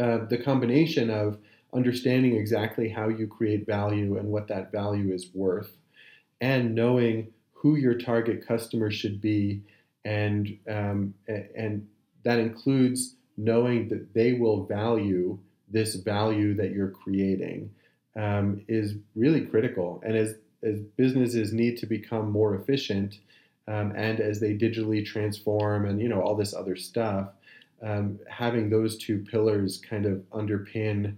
uh, 0.00 0.26
the 0.28 0.38
combination 0.38 1.08
of 1.08 1.38
understanding 1.72 2.34
exactly 2.34 2.88
how 2.88 3.08
you 3.08 3.28
create 3.28 3.66
value 3.66 4.18
and 4.18 4.28
what 4.28 4.48
that 4.48 4.72
value 4.72 5.14
is 5.14 5.28
worth, 5.32 5.76
and 6.40 6.74
knowing 6.74 7.32
who 7.66 7.74
your 7.74 7.94
target 7.94 8.46
customer 8.46 8.92
should 8.92 9.20
be, 9.20 9.60
and 10.04 10.56
um, 10.70 11.12
and 11.26 11.84
that 12.22 12.38
includes 12.38 13.16
knowing 13.36 13.88
that 13.88 14.14
they 14.14 14.34
will 14.34 14.64
value 14.66 15.36
this 15.68 15.96
value 15.96 16.54
that 16.54 16.70
you're 16.70 16.90
creating 16.90 17.68
um, 18.14 18.62
is 18.68 18.94
really 19.16 19.40
critical. 19.40 20.00
And 20.06 20.16
as 20.16 20.36
as 20.62 20.78
businesses 20.96 21.52
need 21.52 21.76
to 21.78 21.86
become 21.86 22.30
more 22.30 22.54
efficient, 22.54 23.18
um, 23.66 23.92
and 23.96 24.20
as 24.20 24.38
they 24.38 24.54
digitally 24.54 25.04
transform 25.04 25.86
and 25.86 26.00
you 26.00 26.08
know 26.08 26.22
all 26.22 26.36
this 26.36 26.54
other 26.54 26.76
stuff, 26.76 27.30
um, 27.82 28.20
having 28.28 28.70
those 28.70 28.96
two 28.96 29.24
pillars 29.28 29.78
kind 29.78 30.06
of 30.06 30.18
underpin 30.30 31.16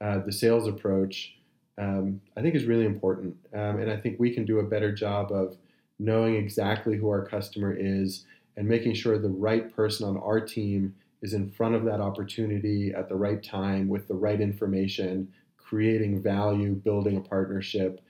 uh, 0.00 0.20
the 0.20 0.32
sales 0.32 0.68
approach, 0.68 1.34
um, 1.76 2.20
I 2.36 2.40
think 2.40 2.54
is 2.54 2.66
really 2.66 2.86
important. 2.86 3.34
Um, 3.52 3.80
and 3.80 3.90
I 3.90 3.96
think 3.96 4.20
we 4.20 4.32
can 4.32 4.44
do 4.44 4.60
a 4.60 4.62
better 4.62 4.92
job 4.92 5.32
of 5.32 5.56
knowing 5.98 6.36
exactly 6.36 6.96
who 6.96 7.08
our 7.08 7.26
customer 7.26 7.74
is 7.78 8.24
and 8.56 8.66
making 8.66 8.94
sure 8.94 9.18
the 9.18 9.28
right 9.28 9.74
person 9.74 10.06
on 10.08 10.16
our 10.18 10.40
team 10.40 10.94
is 11.22 11.34
in 11.34 11.50
front 11.50 11.74
of 11.74 11.84
that 11.84 12.00
opportunity 12.00 12.92
at 12.96 13.08
the 13.08 13.14
right 13.14 13.42
time 13.42 13.88
with 13.88 14.06
the 14.08 14.14
right 14.14 14.40
information, 14.40 15.28
creating 15.56 16.22
value, 16.22 16.74
building 16.74 17.16
a 17.16 17.20
partnership, 17.20 18.00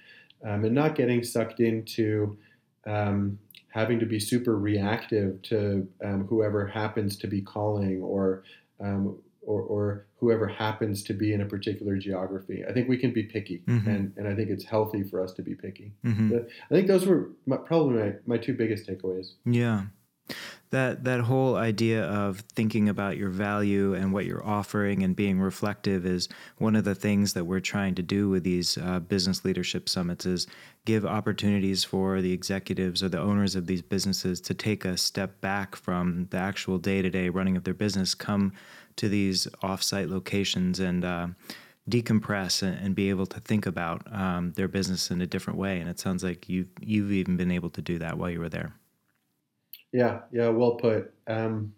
um, 0.47 0.65
and 0.65 0.75
not 0.75 0.95
getting 0.95 1.23
sucked 1.23 1.61
into 1.61 2.37
um, 2.87 3.39
having 3.71 3.99
to 3.99 4.07
be 4.07 4.19
super 4.19 4.59
reactive 4.59 5.41
to 5.43 5.87
um, 6.05 6.27
whoever 6.27 6.67
happens 6.67 7.17
to 7.17 7.27
be 7.27 7.41
calling 7.41 8.03
or, 8.03 8.43
um, 8.81 9.19
or, 9.49 9.63
or 9.63 10.07
whoever 10.21 10.47
happens 10.47 11.03
to 11.03 11.15
be 11.15 11.33
in 11.33 11.41
a 11.41 11.47
particular 11.47 11.97
geography. 11.97 12.65
I 12.69 12.73
think 12.73 12.89
we 12.89 12.99
can 12.99 13.13
be 13.13 13.23
picky, 13.23 13.63
mm-hmm. 13.67 13.89
and, 13.89 14.13
and 14.17 14.29
I 14.29 14.35
think 14.35 14.51
it's 14.51 14.65
healthy 14.65 15.03
for 15.03 15.23
us 15.23 15.33
to 15.35 15.43
be 15.43 15.55
picky. 15.55 15.93
Mm-hmm. 16.05 16.37
I 16.71 16.75
think 16.75 16.87
those 16.87 17.07
were 17.07 17.31
my, 17.47 17.57
probably 17.57 17.97
my, 17.97 18.13
my 18.27 18.37
two 18.37 18.53
biggest 18.53 18.87
takeaways. 18.87 19.33
Yeah 19.47 19.85
that 20.71 21.05
that 21.05 21.21
whole 21.21 21.57
idea 21.57 22.05
of 22.05 22.41
thinking 22.55 22.89
about 22.89 23.17
your 23.17 23.31
value 23.31 23.95
and 23.95 24.13
what 24.13 24.27
you're 24.27 24.45
offering 24.45 25.03
and 25.03 25.17
being 25.17 25.41
reflective 25.41 26.05
is 26.05 26.29
one 26.59 26.77
of 26.77 26.85
the 26.85 26.95
things 26.95 27.33
that 27.33 27.45
we're 27.45 27.61
trying 27.61 27.95
to 27.95 28.03
do 28.03 28.29
with 28.29 28.45
these 28.45 28.77
uh, 28.79 29.01
business 29.01 29.45
leadership 29.45 29.89
summits 29.89 30.27
is 30.27 30.47
give 30.85 31.07
opportunities 31.07 31.85
for 31.85 32.21
the 32.21 32.33
executives 32.33 33.03
or 33.03 33.09
the 33.09 33.21
owners 33.21 33.55
of 33.55 33.67
these 33.67 33.83
businesses 33.83 34.41
to 34.41 34.55
take 34.55 34.85
a 34.85 34.97
step 34.97 35.41
back 35.41 35.75
from 35.75 36.27
the 36.31 36.39
actual 36.39 36.79
day-to-day 36.79 37.29
running 37.29 37.57
of 37.57 37.65
their 37.65 37.75
business 37.75 38.15
come 38.15 38.53
to 38.99 39.09
these 39.09 39.47
offsite 39.63 40.11
locations 40.11 40.79
and 40.79 41.05
uh, 41.05 41.29
decompress 41.89 42.63
and, 42.63 42.79
and, 42.79 42.95
be 42.95 43.09
able 43.09 43.27
to 43.27 43.41
think 43.41 43.65
about 43.65 44.03
um, 44.13 44.53
their 44.53 44.69
business 44.69 45.11
in 45.11 45.23
a 45.23 45.27
different 45.27 45.59
way 45.59 45.81
and 45.81 45.89
it 45.89 45.99
sounds 45.99 46.23
like 46.23 46.49
you've 46.49 46.69
you've 46.81 47.11
even 47.11 47.37
been 47.37 47.51
able 47.51 47.71
to 47.71 47.81
do 47.81 47.99
that 47.99 48.19
while 48.19 48.29
you 48.29 48.39
were 48.39 48.49
there 48.51 48.75
yeah, 49.93 50.21
yeah, 50.33 50.49
well 50.49 50.73
put. 50.73 51.13
Um, 51.27 51.75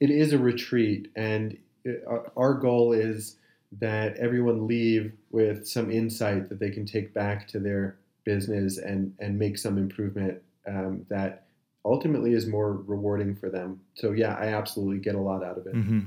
it 0.00 0.10
is 0.10 0.32
a 0.32 0.38
retreat, 0.38 1.10
and 1.16 1.56
it, 1.84 2.04
our 2.36 2.54
goal 2.54 2.92
is 2.92 3.36
that 3.80 4.16
everyone 4.16 4.66
leave 4.66 5.12
with 5.30 5.66
some 5.66 5.90
insight 5.90 6.48
that 6.48 6.60
they 6.60 6.70
can 6.70 6.86
take 6.86 7.14
back 7.14 7.48
to 7.48 7.58
their 7.58 7.98
business 8.24 8.78
and 8.78 9.14
and 9.18 9.38
make 9.38 9.56
some 9.58 9.78
improvement 9.78 10.42
um, 10.66 11.06
that 11.08 11.46
ultimately 11.84 12.32
is 12.32 12.46
more 12.46 12.72
rewarding 12.72 13.34
for 13.34 13.48
them. 13.48 13.80
So 13.94 14.12
yeah, 14.12 14.34
I 14.34 14.48
absolutely 14.48 14.98
get 14.98 15.14
a 15.14 15.20
lot 15.20 15.42
out 15.42 15.56
of 15.56 15.66
it. 15.66 15.74
Mm-hmm. 15.74 16.00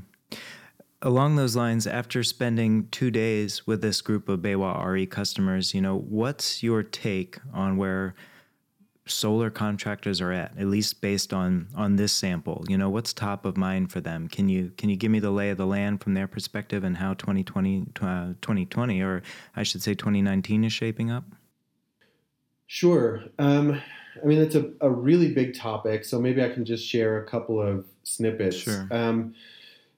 Along 1.02 1.38
those 1.38 1.56
lines, 1.56 1.88
after 1.88 2.24
spending 2.24 2.90
two 2.90 3.10
days 3.10 3.66
with 3.66 3.82
this 3.82 4.02
group 4.02 4.28
of 4.28 4.42
BayWa 4.42 4.86
RE 4.86 5.06
customers, 5.06 5.74
you 5.74 5.80
know, 5.80 5.98
what's 5.98 6.62
your 6.62 6.84
take 6.84 7.38
on 7.54 7.78
where 7.78 8.16
solar 9.06 9.50
contractors 9.50 10.20
are 10.20 10.32
at, 10.32 10.58
at 10.58 10.68
least 10.68 11.00
based 11.00 11.32
on 11.34 11.70
on 11.74 11.96
this 11.96 12.12
sample? 12.12 12.66
You 12.68 12.78
know, 12.78 12.90
what's 12.90 13.14
top 13.14 13.46
of 13.46 13.56
mind 13.56 13.94
for 13.94 14.02
them? 14.02 14.28
Can 14.28 14.50
you 14.50 14.74
can 14.78 14.90
you 14.90 14.98
give 14.98 15.10
me 15.10 15.20
the 15.20 15.32
lay 15.32 15.52
of 15.52 15.58
the 15.58 15.66
land 15.66 16.04
from 16.04 16.16
their 16.16 16.28
perspective 16.28 16.84
and 16.84 16.98
how 16.98 17.14
2020 17.14 17.86
uh, 18.02 18.34
2020 18.42 19.02
or 19.02 19.22
I 19.56 19.64
should 19.64 19.82
say 19.82 19.94
2019 19.94 20.66
is 20.66 20.74
shaping 20.74 21.12
up? 21.12 21.24
Sure. 22.68 23.24
Um, 23.40 23.82
I 24.22 24.26
mean, 24.28 24.40
it's 24.40 24.56
a, 24.56 24.72
a 24.82 24.90
really 24.90 25.34
big 25.34 25.56
topic, 25.56 26.06
so 26.06 26.20
maybe 26.20 26.44
I 26.44 26.50
can 26.50 26.66
just 26.66 26.86
share 26.86 27.24
a 27.24 27.26
couple 27.26 27.62
of 27.62 27.86
snippets. 28.04 28.58
Sure. 28.58 28.88
Um, 28.92 29.34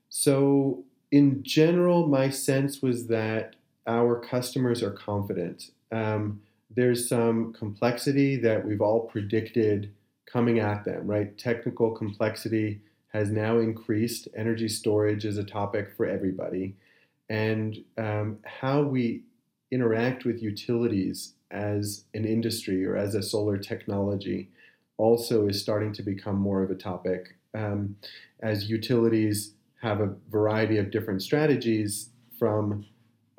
so, 0.08 0.86
in 1.12 1.44
general, 1.44 2.08
my 2.08 2.30
sense 2.30 2.82
was 2.82 3.08
that 3.08 3.56
our 3.86 4.20
customers 4.20 4.82
are 4.82 4.92
confident. 4.92 5.72
Um, 5.92 6.42
there's 6.74 7.10
some 7.10 7.54
complexity 7.54 8.38
that 8.38 8.66
we've 8.66 8.82
all 8.82 9.02
predicted 9.02 9.92
coming 10.26 10.60
at 10.60 10.86
them, 10.86 11.06
right? 11.06 11.38
Technical 11.38 11.92
complexity 11.92 12.80
has 13.10 13.30
now 13.30 13.60
increased. 13.60 14.30
Energy 14.36 14.70
storage 14.70 15.26
is 15.26 15.38
a 15.38 15.44
topic 15.44 15.90
for 15.98 16.06
everybody. 16.06 16.76
And 17.30 17.78
um, 17.98 18.38
how 18.46 18.84
we 18.84 19.24
interact 19.70 20.24
with 20.24 20.42
utilities 20.42 21.34
as 21.50 22.06
an 22.14 22.24
industry 22.24 22.86
or 22.86 22.96
as 22.96 23.16
a 23.16 23.22
solar 23.22 23.58
technology 23.58 24.50
also 24.98 25.48
is 25.48 25.62
starting 25.62 25.92
to 25.94 26.04
become 26.04 26.38
more 26.38 26.64
of 26.64 26.72
a 26.72 26.76
topic. 26.76 27.36
Um, 27.54 27.98
as 28.42 28.70
utilities 28.70 29.54
have 29.82 30.00
a 30.00 30.14
variety 30.30 30.78
of 30.78 30.92
different 30.92 31.22
strategies 31.22 32.10
from 32.38 32.86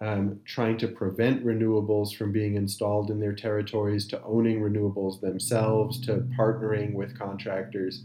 um, 0.00 0.40
trying 0.44 0.76
to 0.78 0.88
prevent 0.88 1.46
renewables 1.46 2.16
from 2.16 2.32
being 2.32 2.56
installed 2.56 3.10
in 3.10 3.20
their 3.20 3.32
territories, 3.32 4.06
to 4.08 4.20
owning 4.24 4.60
renewables 4.60 5.20
themselves, 5.20 6.00
to 6.06 6.26
partnering 6.36 6.94
with 6.94 7.16
contractors. 7.16 8.02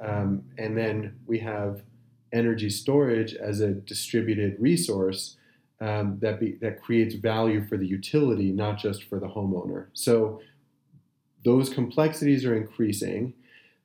Um, 0.00 0.42
and 0.56 0.76
then 0.76 1.16
we 1.26 1.38
have 1.40 1.82
energy 2.32 2.70
storage 2.70 3.34
as 3.34 3.60
a 3.60 3.72
distributed 3.72 4.56
resource 4.58 5.36
um, 5.80 6.18
that, 6.20 6.40
be, 6.40 6.52
that 6.62 6.82
creates 6.82 7.14
value 7.14 7.66
for 7.66 7.76
the 7.76 7.86
utility, 7.86 8.50
not 8.50 8.78
just 8.78 9.04
for 9.04 9.20
the 9.20 9.28
homeowner. 9.28 9.88
So 9.92 10.40
those 11.44 11.68
complexities 11.68 12.46
are 12.46 12.56
increasing. 12.56 13.34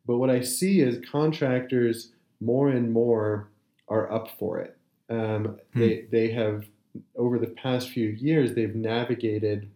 But 0.08 0.18
what 0.18 0.29
I 0.29 0.41
see 0.41 0.79
is 0.79 1.03
contractors 1.12 2.13
more 2.39 2.70
and 2.70 2.91
more 2.91 3.50
are 3.89 4.12
up 4.12 4.29
for 4.38 4.60
it. 4.60 4.77
Um, 5.10 5.60
hmm. 5.74 5.79
They, 5.79 6.05
they 6.12 6.31
have 6.31 6.65
over 7.15 7.39
the 7.39 7.48
past 7.48 7.89
few 7.89 8.08
years, 8.08 8.53
they've 8.53 8.75
navigated, 8.75 9.69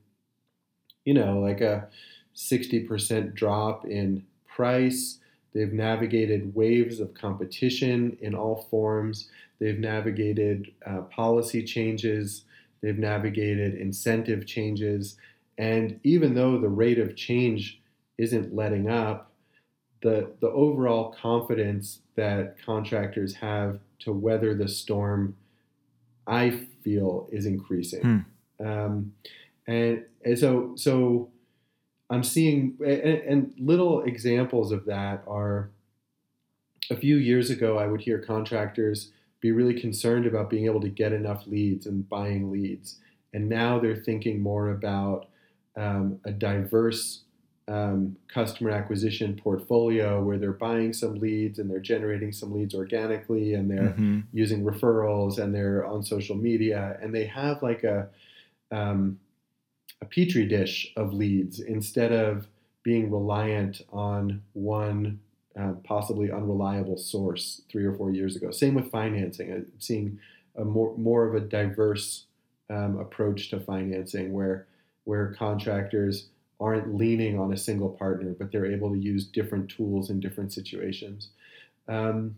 you 1.06 1.14
know, 1.14 1.40
like 1.40 1.62
a 1.62 1.88
60% 2.36 3.34
drop 3.34 3.86
in 3.86 4.26
price. 4.48 5.20
They've 5.54 5.72
navigated 5.72 6.56
waves 6.56 7.00
of 7.00 7.14
competition 7.14 8.18
in 8.22 8.34
all 8.34 8.68
forms. 8.70 9.30
They've 9.60 9.80
navigated 9.80 10.72
uh, 10.86 11.02
policy 11.02 11.64
changes. 11.64 12.46
They've 12.82 12.98
navigated 12.98 13.76
incentive 13.76 14.46
changes. 14.46 15.18
And 15.58 16.00
even 16.04 16.34
though 16.34 16.60
the 16.60 16.70
rate 16.70 17.00
of 17.00 17.16
change 17.16 17.82
isn't 18.18 18.56
letting 18.56 18.90
up, 18.90 19.32
the, 20.02 20.32
the 20.42 20.50
overall 20.50 21.16
confidence 21.22 22.00
that 22.16 22.58
contractors 22.66 23.36
have 23.36 23.80
to 24.04 24.14
weather 24.14 24.54
the 24.54 24.68
storm, 24.68 25.36
I 26.28 26.68
feel 26.84 27.28
is 27.32 27.46
increasing. 27.46 28.26
Hmm. 28.60 28.66
Um, 28.66 29.14
and, 29.68 30.04
and 30.24 30.40
so, 30.40 30.74
so 30.76 31.30
I'm 32.10 32.24
seeing, 32.24 32.78
and, 32.80 32.90
and 32.90 33.54
little 33.58 34.04
examples 34.04 34.72
of 34.72 34.86
that 34.86 35.24
are 35.28 35.70
a 36.90 36.96
few 36.96 37.18
years 37.18 37.50
ago, 37.50 37.78
I 37.78 37.88
would 37.88 38.02
hear 38.02 38.20
contractors 38.20 39.12
be 39.42 39.52
really 39.52 39.80
concerned 39.80 40.26
about 40.26 40.50
being 40.50 40.66
able 40.66 40.82
to 40.82 40.90
get 40.90 41.12
enough 41.12 41.46
leads 41.48 41.86
and 41.86 42.08
buying 42.08 42.52
leads. 42.52 43.00
And 43.34 43.50
now 43.50 43.80
they're 43.80 43.96
thinking 43.96 44.42
more 44.42 44.72
about 44.72 45.28
um, 45.76 46.20
a 46.24 46.32
diverse 46.32 47.24
um, 47.68 48.16
customer 48.28 48.72
acquisition 48.72 49.40
portfolio 49.42 50.22
where 50.22 50.38
they're 50.38 50.52
buying 50.52 50.92
some 50.92 51.16
leads 51.16 51.60
and 51.60 51.70
they're 51.70 51.80
generating 51.80 52.32
some 52.32 52.54
leads 52.54 52.76
organically 52.76 53.54
and 53.54 53.72
they're 53.72 53.94
mm-hmm. 53.94 54.20
using 54.34 54.64
referrals 54.64 55.38
and 55.38 55.56
they're 55.56 55.86
on 55.86 56.04
social 56.04 56.36
media 56.36 56.98
and 57.02 57.16
they 57.16 57.26
have 57.26 57.62
like 57.64 57.84
a 57.84 58.08
um, 58.72 59.20
a 60.02 60.06
petri 60.06 60.46
dish 60.46 60.92
of 60.98 61.14
leads 61.14 61.60
instead 61.60 62.12
of 62.12 62.48
being 62.84 63.10
reliant 63.10 63.82
on 63.94 64.42
one 64.52 65.20
uh, 65.58 65.74
possibly 65.84 66.32
unreliable 66.32 66.98
source 66.98 67.62
three 67.72 67.86
or 67.86 67.94
four 67.94 68.12
years 68.12 68.36
ago. 68.36 68.52
Same 68.52 68.74
with 68.74 68.92
financing. 68.92 69.54
I'm 69.54 69.72
seeing 69.80 70.20
a 70.58 70.66
more 70.66 70.98
more 70.98 71.28
of 71.28 71.36
a 71.36 71.40
diverse 71.40 72.26
um, 72.70 73.00
approach 73.00 73.50
to 73.52 73.60
financing 73.60 74.34
where 74.34 74.68
where 75.06 75.34
contractors 75.34 76.28
aren't 76.64 76.96
leaning 76.96 77.38
on 77.38 77.52
a 77.52 77.58
single 77.58 77.90
partner, 77.90 78.34
but 78.40 78.52
they're 78.52 78.72
able 78.72 78.90
to 78.92 78.98
use 78.98 79.26
different 79.26 79.70
tools 79.70 80.10
in 80.10 80.22
different 80.22 80.54
situations. 80.54 81.28
Um, 81.90 82.38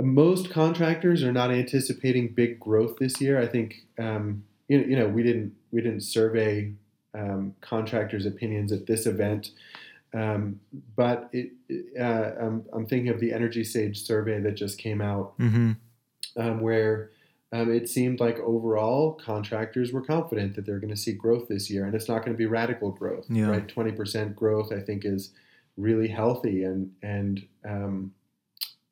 most 0.00 0.50
contractors 0.50 1.22
are 1.22 1.32
not 1.32 1.50
anticipating 1.50 2.28
big 2.28 2.60
growth 2.60 2.98
this 2.98 3.20
year. 3.22 3.40
I 3.40 3.46
think 3.46 3.86
um, 3.98 4.44
you, 4.68 4.78
know, 4.78 4.86
you 4.86 4.96
know 4.96 5.08
we 5.08 5.22
didn't 5.22 5.54
we 5.70 5.80
didn't 5.80 6.02
survey 6.02 6.72
um, 7.14 7.54
contractors' 7.62 8.26
opinions 8.26 8.70
at 8.70 8.86
this 8.86 9.06
event, 9.06 9.52
um, 10.12 10.60
but 10.94 11.30
it, 11.32 11.52
uh, 11.98 12.44
I'm, 12.44 12.64
I'm, 12.72 12.86
thinking 12.86 13.08
of 13.08 13.20
the 13.20 13.30
EnergySage 13.30 13.96
survey 13.96 14.40
that 14.40 14.52
just 14.52 14.78
came 14.78 15.00
out, 15.00 15.38
mm-hmm. 15.38 15.72
Um, 16.36 16.60
where 16.60 17.10
um, 17.52 17.70
it 17.72 17.88
seemed 17.88 18.18
like 18.20 18.38
overall 18.38 19.12
contractors 19.14 19.92
were 19.92 20.00
confident 20.02 20.56
that 20.56 20.64
they're 20.66 20.78
going 20.80 20.94
to 20.94 20.96
see 21.00 21.12
growth 21.12 21.48
this 21.48 21.70
year, 21.70 21.84
and 21.84 21.94
it's 21.94 22.08
not 22.08 22.20
going 22.24 22.32
to 22.32 22.38
be 22.38 22.46
radical 22.46 22.90
growth. 22.90 23.26
Yeah. 23.28 23.48
Right, 23.50 23.68
twenty 23.68 23.92
percent 23.92 24.34
growth 24.34 24.72
I 24.72 24.80
think 24.80 25.04
is 25.04 25.32
really 25.76 26.08
healthy 26.08 26.64
and 26.64 26.92
and 27.02 27.46
um, 27.64 28.12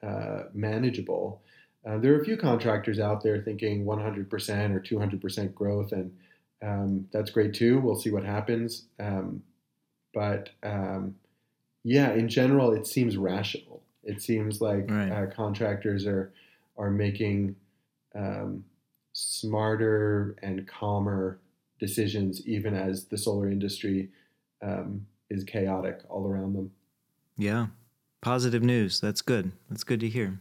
uh, 0.03 0.45
manageable. 0.53 1.43
Uh, 1.87 1.97
there 1.99 2.15
are 2.15 2.21
a 2.21 2.25
few 2.25 2.37
contractors 2.37 3.01
out 3.01 3.23
there 3.23 3.41
thinking 3.41 3.87
100% 3.87 4.29
or 4.71 4.81
200% 4.81 5.55
growth, 5.55 5.93
and 5.93 6.13
um, 6.63 7.07
that's 7.11 7.31
great 7.31 7.55
too. 7.55 7.81
We'll 7.81 7.99
see 7.99 8.11
what 8.11 8.23
happens. 8.23 8.85
Um, 8.99 9.43
but 10.13 10.51
um, 10.63 11.15
yeah, 11.85 12.13
in 12.13 12.29
general, 12.29 12.73
it 12.75 12.87
seems 12.87 13.17
rational. 13.17 13.83
It 14.05 14.21
seems 14.21 14.61
like 14.61 14.91
Right. 14.91 15.11
uh, 15.11 15.27
contractors 15.35 16.07
are 16.07 16.33
are 16.77 16.91
making 16.91 17.57
um, 18.15 18.65
smarter 19.13 20.37
and 20.43 20.67
calmer 20.67 21.41
decisions, 21.79 22.47
even 22.47 22.75
as 22.75 23.07
the 23.07 23.19
solar 23.19 23.51
industry 23.51 24.11
um, 24.63 25.07
is 25.31 25.45
chaotic 25.45 26.01
all 26.09 26.27
around 26.27 26.55
them. 26.55 26.71
Yeah. 27.39 27.69
Positive 28.21 28.63
news. 28.63 29.01
That's 29.01 29.23
good. 29.23 29.53
That's 29.69 29.85
good 29.85 30.01
to 30.01 30.09
hear. 30.09 30.41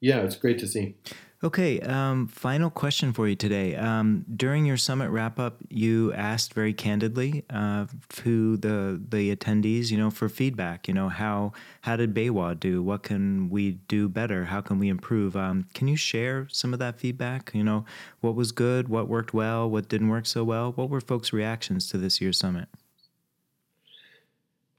Yeah, 0.00 0.20
it's 0.20 0.36
great 0.36 0.58
to 0.58 0.66
see. 0.66 0.96
Okay, 1.42 1.78
um, 1.80 2.26
final 2.28 2.70
question 2.70 3.12
for 3.12 3.28
you 3.28 3.36
today. 3.36 3.76
Um, 3.76 4.24
during 4.34 4.64
your 4.64 4.78
summit 4.78 5.10
wrap 5.10 5.38
up, 5.38 5.58
you 5.68 6.10
asked 6.14 6.54
very 6.54 6.72
candidly 6.72 7.44
uh, 7.50 7.86
to 8.14 8.56
the 8.56 9.02
the 9.10 9.34
attendees, 9.34 9.90
you 9.90 9.98
know, 9.98 10.10
for 10.10 10.30
feedback. 10.30 10.88
You 10.88 10.94
know, 10.94 11.10
how 11.10 11.52
how 11.82 11.96
did 11.96 12.14
Baywa 12.14 12.58
do? 12.58 12.82
What 12.82 13.02
can 13.02 13.50
we 13.50 13.72
do 13.88 14.08
better? 14.08 14.46
How 14.46 14.62
can 14.62 14.78
we 14.78 14.88
improve? 14.88 15.36
Um, 15.36 15.66
can 15.74 15.86
you 15.86 15.96
share 15.96 16.48
some 16.50 16.72
of 16.72 16.78
that 16.78 16.98
feedback? 16.98 17.50
You 17.52 17.64
know, 17.64 17.84
what 18.20 18.34
was 18.34 18.50
good? 18.52 18.88
What 18.88 19.08
worked 19.08 19.34
well? 19.34 19.68
What 19.68 19.88
didn't 19.88 20.08
work 20.08 20.24
so 20.24 20.44
well? 20.44 20.72
What 20.72 20.88
were 20.88 21.00
folks' 21.00 21.32
reactions 21.32 21.88
to 21.90 21.98
this 21.98 22.22
year's 22.22 22.38
summit? 22.38 22.68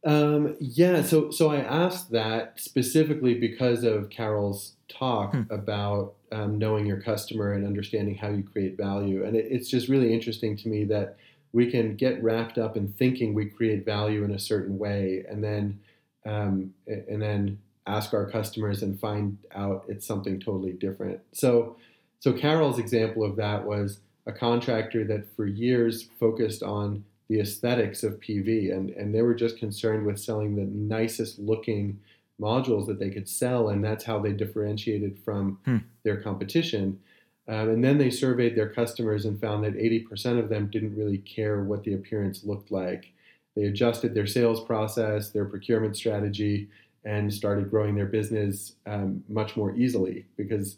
Um, 0.06 0.56
yeah, 0.60 1.02
so 1.02 1.32
so 1.32 1.50
I 1.50 1.58
asked 1.58 2.12
that 2.12 2.60
specifically 2.60 3.34
because 3.34 3.84
of 3.84 4.10
Carol's 4.10 4.75
talk 4.88 5.34
Hmm. 5.34 5.44
about 5.50 6.14
um, 6.32 6.58
knowing 6.58 6.86
your 6.86 7.02
customer 7.02 7.54
and 7.54 7.66
understanding 7.66 8.16
how 8.16 8.30
you 8.30 8.44
create 8.44 8.78
value, 8.78 9.24
and 9.26 9.36
it, 9.36 9.48
it's 9.50 9.70
just 9.70 9.88
really 9.88 10.14
interesting 10.14 10.56
to 10.58 10.68
me 10.70 10.84
that 10.86 11.18
we 11.54 11.72
can 11.72 11.96
get 11.96 12.22
wrapped 12.22 12.58
up 12.58 12.76
in 12.76 12.90
thinking 12.94 13.34
we 13.34 13.46
create 13.46 13.86
value 13.86 14.24
in 14.24 14.32
a 14.32 14.40
certain 14.40 14.78
way, 14.78 15.24
and 15.30 15.44
then 15.44 15.80
um, 16.26 16.74
and 16.88 17.22
then 17.22 17.60
ask 17.88 18.14
our 18.14 18.30
customers 18.30 18.82
and 18.82 19.00
find 19.00 19.38
out 19.54 19.86
it's 19.88 20.06
something 20.08 20.40
totally 20.40 20.74
different. 20.74 21.20
So 21.32 21.78
so 22.20 22.34
Carol's 22.34 22.80
example 22.80 23.24
of 23.24 23.36
that 23.36 23.64
was 23.66 24.00
a 24.26 24.32
contractor 24.32 25.04
that 25.06 25.28
for 25.36 25.46
years 25.46 26.10
focused 26.20 26.64
on 26.64 27.06
the 27.30 27.40
aesthetics 27.40 28.04
of 28.04 28.20
PV, 28.20 28.72
and, 28.76 28.90
and 28.92 29.14
they 29.14 29.22
were 29.22 29.36
just 29.36 29.58
concerned 29.58 30.06
with 30.06 30.20
selling 30.20 30.56
the 30.56 30.64
nicest 30.64 31.40
looking 31.40 32.00
modules 32.40 32.86
that 32.88 33.00
they 33.00 33.10
could 33.10 33.28
sell, 33.30 33.70
and 33.70 33.84
that's 33.84 34.04
how 34.04 34.20
they 34.20 34.34
differentiated 34.34 35.18
from 35.20 35.60
Hmm. 35.66 35.78
their 36.04 36.22
competition. 36.22 37.00
Um, 37.48 37.70
and 37.70 37.84
then 37.84 37.98
they 37.98 38.10
surveyed 38.10 38.56
their 38.56 38.70
customers 38.70 39.26
and 39.26 39.40
found 39.40 39.64
that 39.64 39.76
80% 39.76 40.40
of 40.40 40.50
them 40.50 40.68
didn't 40.72 40.96
really 40.96 41.20
care 41.20 41.64
what 41.64 41.84
the 41.84 41.94
appearance 41.94 42.44
looked 42.44 42.72
like. 42.72 43.14
They 43.56 43.66
adjusted 43.66 44.14
their 44.14 44.26
sales 44.28 44.64
process, 44.66 45.30
their 45.30 45.46
procurement 45.46 45.96
strategy, 45.96 46.70
and 47.06 47.32
started 47.32 47.70
growing 47.70 47.96
their 47.96 48.08
business 48.08 48.76
um, 48.88 49.24
much 49.30 49.56
more 49.56 49.76
easily 49.76 50.26
because 50.38 50.78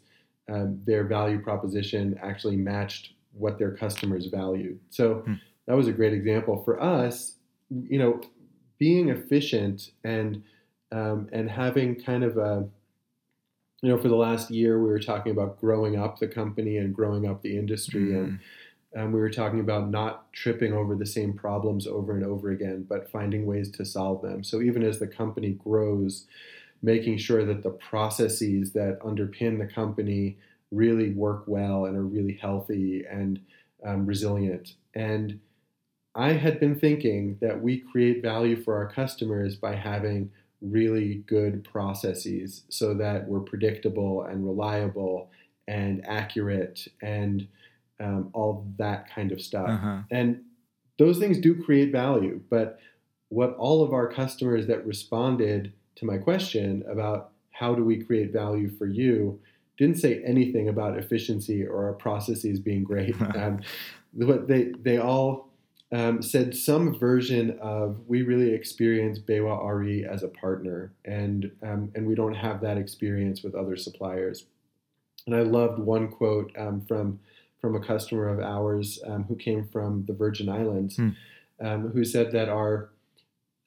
um, 0.49 0.81
their 0.85 1.05
value 1.05 1.39
proposition 1.41 2.19
actually 2.21 2.57
matched 2.57 3.13
what 3.33 3.57
their 3.57 3.71
customers 3.71 4.25
valued. 4.27 4.79
So 4.89 5.21
Hmm. 5.25 5.33
that 5.67 5.75
was 5.75 5.87
a 5.87 5.93
great 5.93 6.13
example 6.13 6.61
for 6.63 6.81
us. 6.81 7.35
You 7.69 7.97
know, 7.99 8.21
being 8.77 9.09
efficient 9.09 9.91
and 10.03 10.43
um, 10.91 11.29
and 11.31 11.49
having 11.49 11.95
kind 11.95 12.23
of 12.23 12.37
a 12.37 12.67
you 13.81 13.89
know 13.89 13.97
for 13.97 14.07
the 14.07 14.15
last 14.15 14.49
year 14.49 14.81
we 14.81 14.89
were 14.89 14.99
talking 14.99 15.31
about 15.31 15.59
growing 15.59 15.97
up 15.97 16.19
the 16.19 16.27
company 16.27 16.77
and 16.77 16.95
growing 16.95 17.27
up 17.27 17.41
the 17.41 17.57
industry 17.57 18.17
and 18.17 18.39
um, 18.95 19.11
we 19.11 19.19
were 19.19 19.29
talking 19.29 19.59
about 19.59 19.89
not 19.89 20.31
tripping 20.33 20.73
over 20.73 20.95
the 20.95 21.05
same 21.05 21.33
problems 21.33 21.85
over 21.87 22.13
and 22.13 22.25
over 22.25 22.51
again, 22.51 22.85
but 22.87 23.11
finding 23.11 23.45
ways 23.45 23.69
to 23.71 23.85
solve 23.85 24.21
them. 24.21 24.43
So 24.43 24.61
even 24.61 24.83
as 24.83 24.97
the 24.97 25.07
company 25.07 25.51
grows, 25.51 26.25
making 26.81 27.17
sure 27.17 27.45
that 27.45 27.63
the 27.63 27.71
processes 27.71 28.71
that 28.73 28.99
underpin 29.01 29.59
the 29.59 29.71
company 29.71 30.37
really 30.71 31.11
work 31.11 31.43
well 31.47 31.85
and 31.85 31.97
are 31.97 32.03
really 32.03 32.33
healthy 32.33 33.05
and 33.09 33.39
um, 33.85 34.05
resilient. 34.05 34.73
And 34.93 35.39
I 36.15 36.33
had 36.33 36.59
been 36.59 36.79
thinking 36.79 37.37
that 37.41 37.61
we 37.61 37.79
create 37.79 38.23
value 38.23 38.61
for 38.61 38.75
our 38.75 38.87
customers 38.91 39.55
by 39.55 39.75
having 39.75 40.31
really 40.61 41.23
good 41.27 41.63
processes 41.63 42.63
so 42.69 42.93
that 42.93 43.27
we're 43.27 43.39
predictable 43.39 44.23
and 44.23 44.45
reliable 44.45 45.29
and 45.67 46.05
accurate 46.07 46.87
and 47.01 47.47
um, 47.99 48.29
all 48.33 48.65
that 48.77 49.09
kind 49.13 49.31
of 49.31 49.41
stuff. 49.41 49.69
Uh-huh. 49.69 49.99
And 50.11 50.41
those 50.97 51.19
things 51.19 51.39
do 51.39 51.61
create 51.63 51.91
value. 51.91 52.41
But 52.49 52.79
what 53.29 53.55
all 53.57 53.83
of 53.83 53.93
our 53.93 54.07
customers 54.07 54.67
that 54.67 54.85
responded 54.85 55.73
to 55.95 56.05
my 56.05 56.17
question 56.17 56.83
about 56.89 57.31
how 57.51 57.73
do 57.73 57.83
we 57.83 58.03
create 58.03 58.31
value 58.31 58.69
for 58.69 58.85
you 58.85 59.39
didn't 59.77 59.99
say 59.99 60.21
anything 60.23 60.69
about 60.69 60.97
efficiency 60.97 61.65
or 61.65 61.85
our 61.85 61.93
processes 61.93 62.59
being 62.59 62.83
great. 62.83 63.19
um, 63.35 63.61
what 64.13 64.47
they 64.47 64.71
they 64.81 64.97
all 64.97 65.46
um, 65.91 66.21
said 66.21 66.55
some 66.55 66.97
version 66.97 67.57
of 67.61 67.97
we 68.07 68.21
really 68.21 68.53
experience 68.53 69.19
BayWa 69.19 69.63
RE 69.73 70.03
as 70.05 70.23
a 70.23 70.27
partner, 70.27 70.91
and 71.05 71.51
um, 71.63 71.91
and 71.95 72.05
we 72.05 72.15
don't 72.15 72.33
have 72.35 72.61
that 72.61 72.77
experience 72.77 73.41
with 73.43 73.55
other 73.55 73.75
suppliers. 73.77 74.45
And 75.25 75.35
I 75.35 75.41
loved 75.41 75.79
one 75.79 76.09
quote 76.09 76.51
um, 76.57 76.81
from 76.81 77.19
from 77.61 77.75
a 77.75 77.79
customer 77.79 78.27
of 78.29 78.39
ours 78.39 78.99
um, 79.07 79.23
who 79.23 79.35
came 79.35 79.67
from 79.67 80.05
the 80.05 80.13
Virgin 80.13 80.47
Islands, 80.49 80.95
Hmm. 80.97 81.09
um, 81.59 81.89
who 81.89 82.03
said 82.05 82.31
that 82.33 82.49
our 82.49 82.89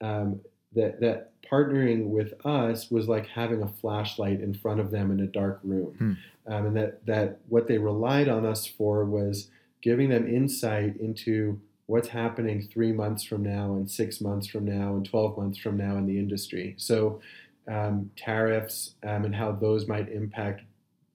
um, 0.00 0.40
that 0.74 1.00
that 1.00 1.32
partnering 1.50 2.10
with 2.10 2.34
us 2.46 2.90
was 2.90 3.08
like 3.08 3.26
having 3.26 3.62
a 3.62 3.68
flashlight 3.68 4.40
in 4.40 4.54
front 4.54 4.78
of 4.78 4.90
them 4.90 5.10
in 5.10 5.20
a 5.20 5.26
dark 5.26 5.58
room, 5.64 6.18
um, 6.46 6.66
and 6.66 6.76
that 6.76 7.04
that 7.06 7.40
what 7.48 7.66
they 7.66 7.78
relied 7.78 8.28
on 8.28 8.44
us 8.46 8.66
for 8.66 9.04
was 9.04 9.50
giving 9.82 10.10
them 10.10 10.28
insight 10.28 10.96
into 11.00 11.58
what's 11.90 12.08
happening 12.08 12.62
three 12.72 12.92
months 12.92 13.24
from 13.24 13.42
now, 13.42 13.72
and 13.72 13.90
six 13.90 14.20
months 14.20 14.46
from 14.46 14.64
now, 14.64 14.94
and 14.94 15.04
twelve 15.04 15.36
months 15.36 15.58
from 15.58 15.76
now 15.76 15.96
in 15.96 16.06
the 16.06 16.18
industry. 16.18 16.74
So 16.78 17.20
um, 17.68 18.10
tariffs 18.16 18.94
um, 19.02 19.24
and 19.24 19.34
how 19.34 19.52
those 19.52 19.86
might 19.86 20.08
impact 20.08 20.62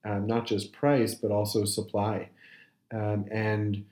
um, 0.04 0.26
not 0.26 0.46
just 0.46 0.72
price 0.72 1.14
but 1.14 1.30
also 1.30 1.64
supply 1.64 2.28
um, 2.92 3.24
and 3.30 3.84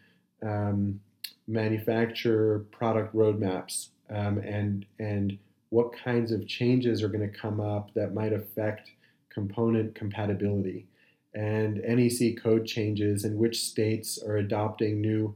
um, 0.42 1.00
manufacturer 1.48 2.64
product 2.70 3.14
roadmaps 3.14 3.88
um, 4.10 4.38
and 4.38 4.86
and 4.98 5.38
what 5.70 5.92
kinds 5.92 6.30
of 6.30 6.46
changes 6.46 7.02
are 7.02 7.08
going 7.08 7.28
to 7.28 7.38
come 7.38 7.60
up 7.60 7.92
that 7.94 8.14
might 8.14 8.32
affect 8.32 8.90
component 9.30 9.94
compatibility 9.94 10.86
and 11.34 11.82
NEC 11.82 12.40
code 12.40 12.64
changes 12.64 13.24
and 13.24 13.36
which 13.36 13.60
states 13.60 14.22
are 14.22 14.36
adopting 14.36 15.00
new 15.00 15.34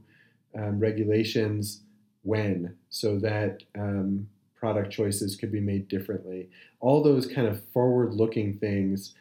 um, 0.57 0.79
regulations 0.79 1.81
when 2.23 2.75
so 2.89 3.17
that 3.19 3.63
um, 3.77 4.27
product 4.55 4.91
choices 4.91 5.35
could 5.35 5.51
be 5.51 5.61
made 5.61 5.87
differently. 5.87 6.49
All 6.79 7.01
those 7.01 7.25
kind 7.25 7.47
of 7.47 7.63
forward 7.73 8.13
looking 8.13 8.57
things 8.57 9.13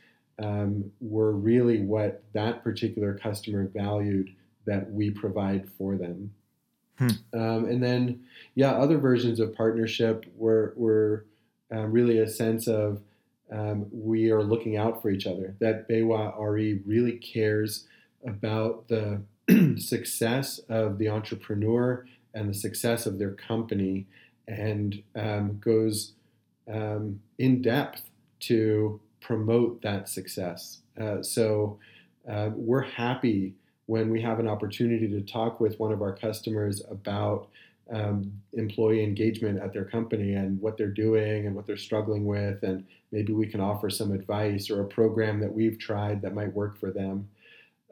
um, 0.43 0.91
were 1.01 1.33
really 1.33 1.81
what 1.81 2.23
that 2.33 2.63
particular 2.63 3.15
customer 3.15 3.69
valued 3.69 4.35
that 4.67 4.91
we 4.91 5.11
provide 5.11 5.69
for 5.79 5.97
them. 5.97 6.33
Hmm. 6.99 7.09
Um, 7.33 7.65
and 7.67 7.83
then, 7.83 8.25
yeah, 8.55 8.73
other 8.73 8.99
versions 8.99 9.41
of 9.41 9.55
partnership 9.55 10.27
were, 10.37 10.75
were 10.77 11.27
um, 11.71 11.93
really 11.93 12.19
a 12.19 12.29
sense 12.29 12.67
of 12.67 13.01
um, 13.51 13.87
we 13.91 14.31
are 14.31 14.43
looking 14.43 14.77
out 14.77 15.01
for 15.01 15.11
each 15.11 15.27
other. 15.27 15.55
That 15.61 15.89
BayWa 15.89 16.35
RE 16.39 16.81
really 16.85 17.13
cares 17.13 17.87
about 18.27 18.89
the 18.89 19.23
success 19.79 20.61
of 20.69 20.99
the 20.99 21.09
entrepreneur 21.09 22.07
and 22.35 22.49
the 22.49 22.55
success 22.55 23.07
of 23.07 23.19
their 23.19 23.33
company 23.33 24.07
and 24.47 25.03
um, 25.17 25.59
goes 25.59 26.13
um, 26.73 27.21
in 27.39 27.63
depth 27.63 28.03
to 28.41 29.01
promote 29.21 29.83
that 29.83 30.09
success. 30.09 30.79
Uh, 31.01 31.23
so 31.23 31.79
uh, 32.31 32.51
we're 32.55 32.83
happy 32.83 33.55
when 33.87 34.11
we 34.11 34.21
have 34.21 34.39
an 34.39 34.49
opportunity 34.49 35.09
to 35.09 35.21
talk 35.23 35.61
with 35.61 35.79
one 35.81 35.93
of 35.93 36.03
our 36.03 36.15
customers 36.15 36.83
about 36.91 37.49
um, 37.91 38.31
employee 38.53 39.03
engagement 39.03 39.59
at 39.63 39.73
their 39.73 39.85
company 39.85 40.35
and 40.35 40.61
what 40.61 40.77
they're 40.77 40.89
doing 40.89 41.47
and 41.47 41.57
what 41.57 41.67
they're 41.67 41.77
struggling 41.79 42.27
with, 42.27 42.63
and 42.63 42.85
maybe 43.13 43.33
we 43.33 43.47
can 43.47 43.61
offer 43.61 43.89
some 43.89 44.13
advice 44.13 44.69
or 44.69 44.83
a 44.83 44.87
program 44.87 45.41
that 45.41 45.53
we've 45.53 45.79
tried 45.79 46.21
that 46.21 46.35
might 46.35 46.53
work 46.53 46.79
for 46.79 46.91
them. 46.91 47.29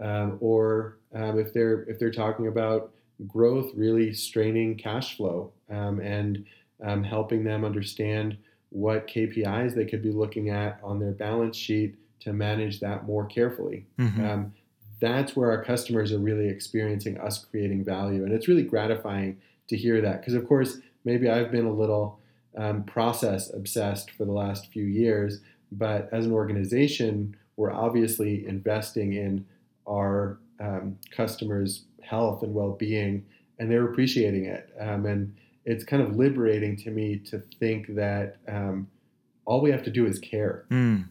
Um, 0.01 0.37
or 0.41 0.99
um, 1.15 1.39
if 1.39 1.53
they're 1.53 1.85
if 1.85 1.99
they're 1.99 2.11
talking 2.11 2.49
about 2.49 2.93
growth 3.27 3.73
really 3.75 4.13
straining 4.13 4.77
cash 4.77 5.17
flow 5.17 5.53
um, 5.71 6.01
and 6.01 6.45
um, 6.85 7.03
helping 7.03 7.45
them 7.45 7.65
understand 7.65 8.37
what 8.71 9.09
KPIs 9.09 9.75
they 9.75 9.87
could 9.87 10.03
be 10.03 10.11
looking 10.11 10.51
at 10.51 10.79
on 10.83 10.99
their 10.99 11.13
balance 11.13 11.57
sheet 11.57 11.95
to 12.21 12.33
manage 12.33 12.81
that 12.81 13.07
more 13.07 13.25
carefully. 13.25 13.87
Mhm. 13.99 14.21
Um, 14.21 14.53
that's 15.01 15.37
where 15.37 15.51
our 15.51 15.63
customers 15.63 16.13
are 16.13 16.19
really 16.19 16.49
experiencing 16.49 17.19
us 17.19 17.45
creating 17.45 17.85
value. 17.85 18.25
And 18.25 18.33
it's 18.33 18.49
really 18.49 18.63
gratifying 18.65 19.39
to 19.69 19.77
hear 19.77 20.01
that. 20.01 20.21
Because, 20.21 20.35
of 20.35 20.47
course, 20.47 20.79
maybe 21.05 21.29
I've 21.29 21.51
been 21.51 21.67
a 21.67 21.73
little 21.73 22.19
um, 22.57 22.85
process 22.85 23.53
obsessed 23.53 24.11
for 24.13 24.25
the 24.25 24.33
last 24.33 24.73
few 24.73 24.85
years, 24.85 25.41
but 25.71 26.09
as 26.13 26.25
an 26.25 26.33
organization, 26.33 27.37
we're 27.57 27.73
obviously 27.73 28.47
investing 28.47 29.13
in 29.13 29.45
our 29.89 30.39
um, 30.61 30.99
customers' 31.11 31.85
health 32.03 32.43
and 32.43 32.55
well 32.55 32.73
being, 32.73 33.25
and 33.59 33.71
they're 33.71 33.87
appreciating 33.87 34.45
it. 34.47 34.71
Um, 34.81 35.07
and 35.07 35.35
it's 35.65 35.85
kind 35.85 36.03
of 36.03 36.17
liberating 36.17 36.77
to 36.77 36.91
me 36.91 37.19
to 37.31 37.43
think 37.59 37.95
that 37.97 38.37
um, 38.49 38.89
all 39.45 39.61
we 39.61 39.71
have 39.71 39.83
to 39.85 39.91
do 39.91 40.07
is 40.07 40.19
care. 40.19 40.65
Mm. 40.71 41.09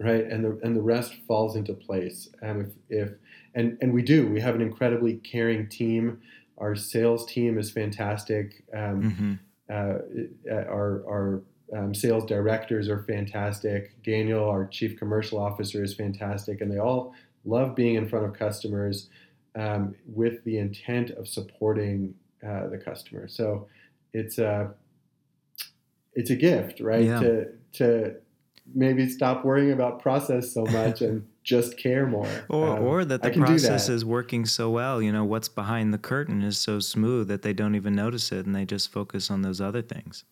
right? 0.00 0.24
And 0.24 0.44
the 0.44 0.58
and 0.62 0.76
the 0.76 0.82
rest 0.82 1.14
falls 1.28 1.56
into 1.56 1.72
place. 1.74 2.28
Um, 2.42 2.72
if, 2.88 3.08
if 3.08 3.14
and 3.54 3.78
and 3.80 3.92
we 3.92 4.02
do. 4.02 4.26
We 4.26 4.40
have 4.40 4.54
an 4.54 4.60
incredibly 4.62 5.14
caring 5.16 5.68
team. 5.68 6.20
Our 6.58 6.74
sales 6.76 7.26
team 7.26 7.58
is 7.58 7.70
fantastic. 7.70 8.64
Um, 8.74 9.02
Mhm. 9.02 9.38
uh, 9.70 10.54
our 10.68 11.04
our 11.08 11.42
um, 11.72 11.94
sales 11.94 12.24
directors 12.26 12.88
are 12.88 13.02
fantastic. 13.04 14.00
Daniel 14.02 14.44
our 14.44 14.66
chief 14.66 14.98
commercial 14.98 15.38
officer 15.38 15.82
is 15.82 15.94
fantastic. 15.94 16.60
And 16.60 16.70
they 16.70 16.78
all 16.78 17.14
love 17.44 17.74
being 17.74 17.94
in 17.96 18.08
front 18.08 18.24
of 18.26 18.32
customers 18.34 19.08
um, 19.56 19.94
with 20.06 20.42
the 20.44 20.58
intent 20.58 21.10
of 21.10 21.28
supporting 21.28 22.14
uh, 22.46 22.66
the 22.68 22.78
customer 22.78 23.26
so 23.28 23.66
it's 24.12 24.38
a 24.38 24.72
it's 26.14 26.30
a 26.30 26.36
gift 26.36 26.80
right 26.80 27.04
Yeah. 27.04 27.20
to 27.20 27.46
to 27.74 28.14
maybe 28.74 29.08
stop 29.10 29.44
worrying 29.44 29.72
about 29.72 30.00
process 30.00 30.52
so 30.52 30.64
much 30.66 31.02
and 31.02 31.26
just 31.42 31.76
care 31.76 32.06
more. 32.06 32.26
Or, 32.48 32.78
Um, 32.78 32.82
or 32.84 33.04
that 33.04 33.22
the 33.22 33.30
process 33.32 33.88
that. 33.88 33.92
is 33.92 34.04
working 34.06 34.46
so 34.46 34.70
well, 34.70 35.02
you 35.02 35.12
know, 35.12 35.22
what's 35.26 35.48
behind 35.50 35.92
the 35.92 35.98
curtain 35.98 36.40
is 36.40 36.56
so 36.56 36.80
smooth 36.80 37.28
that 37.28 37.42
they 37.42 37.52
don't 37.52 37.74
even 37.74 37.94
notice 37.94 38.32
it 38.32 38.46
and 38.46 38.54
they 38.54 38.64
just 38.64 38.90
focus 38.90 39.30
on 39.30 39.42
those 39.42 39.60
other 39.60 39.82
things. 39.82 40.24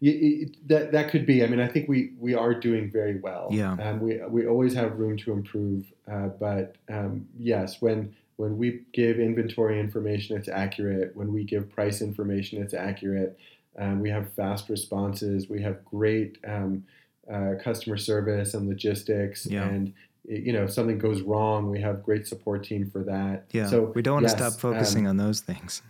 Y- 0.00 0.46
that 0.66 0.92
that 0.92 1.10
could 1.10 1.26
be. 1.26 1.42
I 1.42 1.46
mean, 1.46 1.60
I 1.60 1.68
think 1.68 1.88
we 1.88 2.12
we 2.18 2.34
are 2.34 2.54
doing 2.54 2.90
very 2.90 3.18
well. 3.18 3.48
Yeah. 3.50 3.72
Um, 3.72 4.00
we 4.00 4.20
we 4.28 4.46
always 4.46 4.74
have 4.74 4.98
room 4.98 5.16
to 5.18 5.32
improve, 5.32 5.84
uh, 6.10 6.28
but 6.28 6.76
um, 6.88 7.26
yes, 7.38 7.80
when 7.80 8.14
when 8.36 8.58
we 8.58 8.82
give 8.92 9.18
inventory 9.18 9.80
information, 9.80 10.36
it's 10.36 10.48
accurate. 10.48 11.16
When 11.16 11.32
we 11.32 11.44
give 11.44 11.70
price 11.70 12.02
information, 12.02 12.62
it's 12.62 12.74
accurate. 12.74 13.38
Um, 13.78 14.00
we 14.00 14.10
have 14.10 14.32
fast 14.34 14.68
responses. 14.68 15.48
We 15.48 15.62
have 15.62 15.84
great 15.84 16.38
um, 16.46 16.84
uh, 17.32 17.52
customer 17.62 17.96
service 17.96 18.54
and 18.54 18.68
logistics. 18.68 19.46
Yeah. 19.46 19.64
And 19.64 19.94
you 20.28 20.52
know, 20.52 20.64
if 20.64 20.72
something 20.72 20.98
goes 20.98 21.22
wrong, 21.22 21.70
we 21.70 21.80
have 21.80 22.02
great 22.02 22.26
support 22.26 22.64
team 22.64 22.90
for 22.90 23.02
that. 23.04 23.44
Yeah. 23.52 23.68
So 23.68 23.92
we 23.94 24.02
don't 24.02 24.14
want 24.14 24.26
to 24.26 24.30
stop 24.30 24.54
focusing 24.54 25.06
um, 25.06 25.10
on 25.10 25.16
those 25.16 25.40
things. 25.40 25.82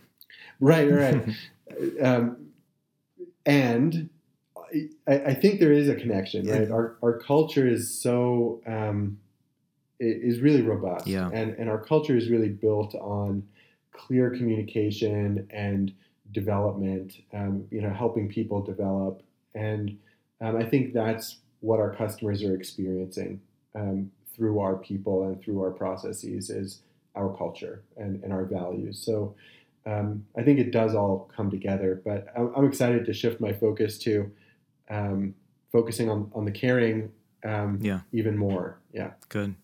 Right, 0.61 0.91
right. 0.91 1.25
and 3.47 4.11
I, 5.09 5.15
I 5.31 5.35
think 5.35 5.61
there 5.61 5.73
is 5.73 5.89
a 5.89 5.95
connection, 5.95 6.45
Yeah. 6.45 6.59
right? 6.59 6.71
Our, 6.71 6.97
our 7.03 7.19
culture 7.19 7.67
is 7.67 7.99
so 8.03 8.61
um, 8.67 9.19
is 9.99 10.41
really 10.41 10.63
robust, 10.63 11.07
Yeah. 11.07 11.31
and 11.33 11.55
and 11.57 11.71
our 11.71 11.83
culture 11.83 12.17
is 12.17 12.29
really 12.29 12.51
built 12.51 12.95
on 12.97 13.45
clear 13.93 14.31
communication 14.31 15.47
and 15.51 15.93
development. 16.33 17.15
Um, 17.33 17.67
you 17.71 17.81
know, 17.81 17.91
helping 17.91 18.29
people 18.29 18.61
develop, 18.63 19.23
and 19.55 19.97
um, 20.41 20.57
I 20.57 20.65
think 20.65 20.93
that's 20.93 21.39
what 21.61 21.81
our 21.81 21.95
customers 21.95 22.43
are 22.43 22.55
experiencing 22.55 23.41
um, 23.75 24.11
through 24.35 24.59
our 24.59 24.77
people 24.77 25.25
and 25.25 25.41
through 25.41 25.63
our 25.63 25.71
processes 25.71 26.51
is 26.51 26.83
our 27.15 27.35
culture 27.35 27.83
and, 27.97 28.23
and 28.23 28.33
our 28.33 28.45
values. 28.45 29.03
So 29.03 29.35
um, 29.87 30.27
I 30.37 30.43
think 30.43 30.59
it 30.59 30.71
does 30.73 30.95
all 30.95 31.31
come 31.35 31.51
together. 31.51 32.03
But 32.05 32.27
I'm, 32.37 32.53
I'm 32.57 32.65
excited 32.67 33.07
to 33.07 33.13
shift 33.13 33.41
my 33.41 33.53
focus 33.53 33.99
to 34.01 34.31
um, 34.91 35.35
focusing 35.73 36.11
on, 36.11 36.31
on 36.35 36.45
the 36.45 36.51
caring 36.53 37.11
um, 37.45 37.79
Yeah. 37.81 38.01
even 38.13 38.37
more. 38.37 38.79
Yeah, 38.93 39.13
Good. 39.29 39.55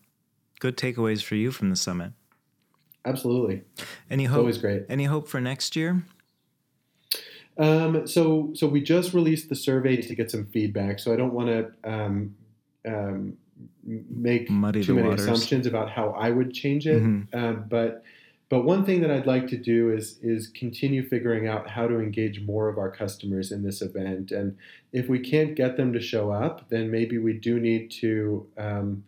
Good 0.59 0.77
takeaways 0.77 1.21
for 1.21 1.35
you 1.35 1.51
from 1.51 1.69
the 1.69 1.75
summit. 1.75 2.13
absolutely. 3.05 3.63
Any 4.09 4.23
It's 4.23 4.31
hope? 4.31 4.39
always 4.39 4.57
great. 4.57 4.85
Any 4.89 5.03
hope 5.05 5.27
for 5.27 5.41
next 5.41 5.75
year? 5.75 6.03
Um, 7.57 8.07
so 8.07 8.51
so 8.55 8.65
we 8.67 8.81
just 8.81 9.13
released 9.13 9.49
the 9.49 9.55
survey 9.55 9.97
to 9.97 10.15
get 10.15 10.31
some 10.31 10.45
feedback. 10.47 10.99
So 10.99 11.13
I 11.13 11.15
don't 11.17 11.33
want 11.33 11.49
to 11.49 11.71
um, 11.83 12.35
um, 12.87 13.37
make 13.85 14.49
Muddy 14.49 14.83
too 14.83 14.95
many 14.95 15.09
waters. 15.09 15.25
assumptions 15.27 15.67
about 15.67 15.89
how 15.91 16.09
I 16.11 16.31
would 16.31 16.53
change 16.53 16.87
it. 16.87 17.03
Mhm. 17.03 17.27
Um, 17.35 17.65
but 17.69 18.03
but 18.53 18.65
one 18.65 18.85
thing 18.85 19.01
that 19.01 19.09
I'd 19.09 19.25
like 19.25 19.47
to 19.47 19.57
do 19.57 19.91
is 19.91 20.19
is 20.21 20.45
continue 20.47 21.01
figuring 21.09 21.47
out 21.47 21.71
how 21.71 21.87
to 21.87 21.99
engage 21.99 22.39
more 22.41 22.69
of 22.69 22.77
our 22.77 22.91
customers 22.91 23.51
in 23.51 23.63
this 23.63 23.81
event. 23.81 24.29
And 24.29 24.57
if 24.91 25.09
we 25.09 25.17
can't 25.17 25.55
get 25.55 25.75
them 25.75 25.91
to 25.93 25.99
show 25.99 26.29
up, 26.29 26.69
then 26.69 26.91
maybe 26.91 27.17
we 27.17 27.33
do 27.33 27.59
need 27.59 27.89
to. 28.01 28.45
Um, 28.55 29.05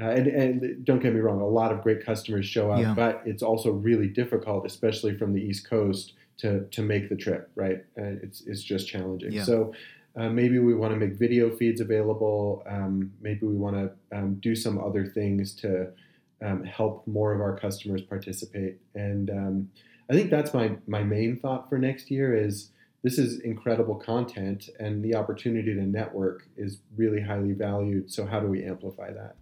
uh, 0.00 0.04
and, 0.04 0.26
and 0.26 0.84
don't 0.86 1.02
get 1.02 1.12
me 1.12 1.20
wrong, 1.20 1.42
a 1.42 1.46
lot 1.46 1.70
of 1.70 1.82
great 1.82 2.02
customers 2.02 2.46
show 2.46 2.72
up, 2.72 2.80
Yeah. 2.80 2.94
but 2.94 3.20
it's 3.26 3.42
also 3.42 3.70
really 3.72 4.08
difficult, 4.08 4.64
especially 4.64 5.18
from 5.18 5.34
the 5.34 5.42
East 5.42 5.68
Coast, 5.68 6.14
to, 6.38 6.64
to 6.70 6.80
make 6.80 7.10
the 7.10 7.14
trip, 7.14 7.50
right? 7.54 7.84
Uh, 7.98 8.16
it's, 8.22 8.40
it's 8.46 8.62
just 8.62 8.88
challenging. 8.88 9.32
Yeah. 9.32 9.44
So 9.44 9.74
uh, 10.16 10.30
maybe 10.30 10.58
we 10.58 10.74
want 10.74 10.94
to 10.94 10.98
make 10.98 11.18
video 11.18 11.54
feeds 11.54 11.82
available. 11.82 12.62
Um, 12.66 13.12
maybe 13.20 13.44
we 13.46 13.54
want 13.54 13.76
to 13.76 14.16
um, 14.18 14.36
do 14.36 14.56
some 14.56 14.82
other 14.82 15.04
things 15.04 15.54
to 15.56 15.92
um, 16.42 16.64
help 16.64 17.06
more 17.06 17.32
of 17.32 17.40
our 17.40 17.56
customers 17.56 18.02
participate. 18.02 18.78
And 18.94 19.30
um, 19.30 19.70
I 20.10 20.14
think 20.14 20.30
that's 20.30 20.52
my, 20.52 20.72
my 20.86 21.02
main 21.02 21.38
thought 21.38 21.68
for 21.68 21.78
next 21.78 22.10
year 22.10 22.36
is 22.36 22.70
this 23.02 23.18
is 23.18 23.40
incredible 23.40 23.96
content 23.96 24.68
and 24.78 25.04
the 25.04 25.14
opportunity 25.14 25.74
to 25.74 25.82
network 25.82 26.46
is 26.56 26.78
really 26.96 27.20
highly 27.20 27.52
valued. 27.52 28.12
So 28.12 28.26
how 28.26 28.40
do 28.40 28.46
we 28.46 28.64
amplify 28.64 29.12
that? 29.12 29.36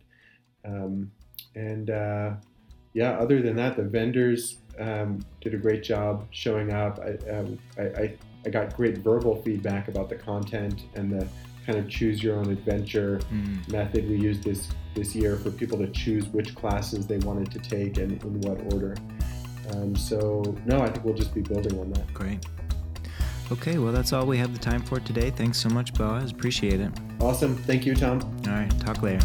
Um, 0.64 1.10
and 1.54 1.90
uh, 1.90 2.32
yeah, 2.94 3.12
other 3.18 3.42
than 3.42 3.56
that, 3.56 3.76
the 3.76 3.82
vendors 3.82 4.58
um, 4.78 5.20
did 5.40 5.54
a 5.54 5.58
great 5.58 5.82
job 5.82 6.26
showing 6.30 6.72
up. 6.72 6.98
I, 7.00 7.30
um, 7.30 7.58
I, 7.78 7.82
I, 7.82 8.14
I 8.46 8.48
got 8.48 8.74
great 8.74 8.98
verbal 8.98 9.42
feedback 9.42 9.88
about 9.88 10.08
the 10.08 10.16
content 10.16 10.82
and 10.94 11.12
the 11.12 11.26
kind 11.66 11.78
of 11.78 11.88
choose 11.88 12.22
your 12.22 12.36
own 12.36 12.50
adventure 12.50 13.20
Mm. 13.32 13.70
method 13.72 14.08
we 14.08 14.16
used 14.18 14.42
this 14.44 14.68
this 14.94 15.14
year 15.14 15.36
for 15.36 15.50
people 15.52 15.78
to 15.78 15.86
choose 15.88 16.26
which 16.28 16.54
classes 16.56 17.06
they 17.06 17.18
wanted 17.18 17.48
to 17.52 17.58
take 17.60 17.98
and 17.98 18.20
in 18.22 18.40
what 18.40 18.72
order. 18.72 18.94
Um, 19.72 19.94
so 19.94 20.42
no, 20.66 20.80
I 20.82 20.88
think 20.90 21.04
we'll 21.04 21.14
just 21.14 21.32
be 21.32 21.42
building 21.42 21.78
on 21.78 21.92
that. 21.92 22.12
Great. 22.12 22.44
Okay, 23.52 23.78
well, 23.78 23.92
that's 23.92 24.12
all 24.12 24.26
we 24.26 24.38
have 24.38 24.52
the 24.52 24.58
time 24.58 24.82
for 24.82 24.98
today. 25.00 25.30
Thanks 25.30 25.58
so 25.58 25.68
much, 25.68 25.94
Boaz. 25.94 26.30
Appreciate 26.32 26.80
it. 26.80 26.90
Awesome. 27.20 27.56
Thank 27.56 27.84
you, 27.86 27.94
Tom. 27.94 28.20
All 28.46 28.52
right, 28.52 28.80
talk 28.80 29.02
later. 29.02 29.24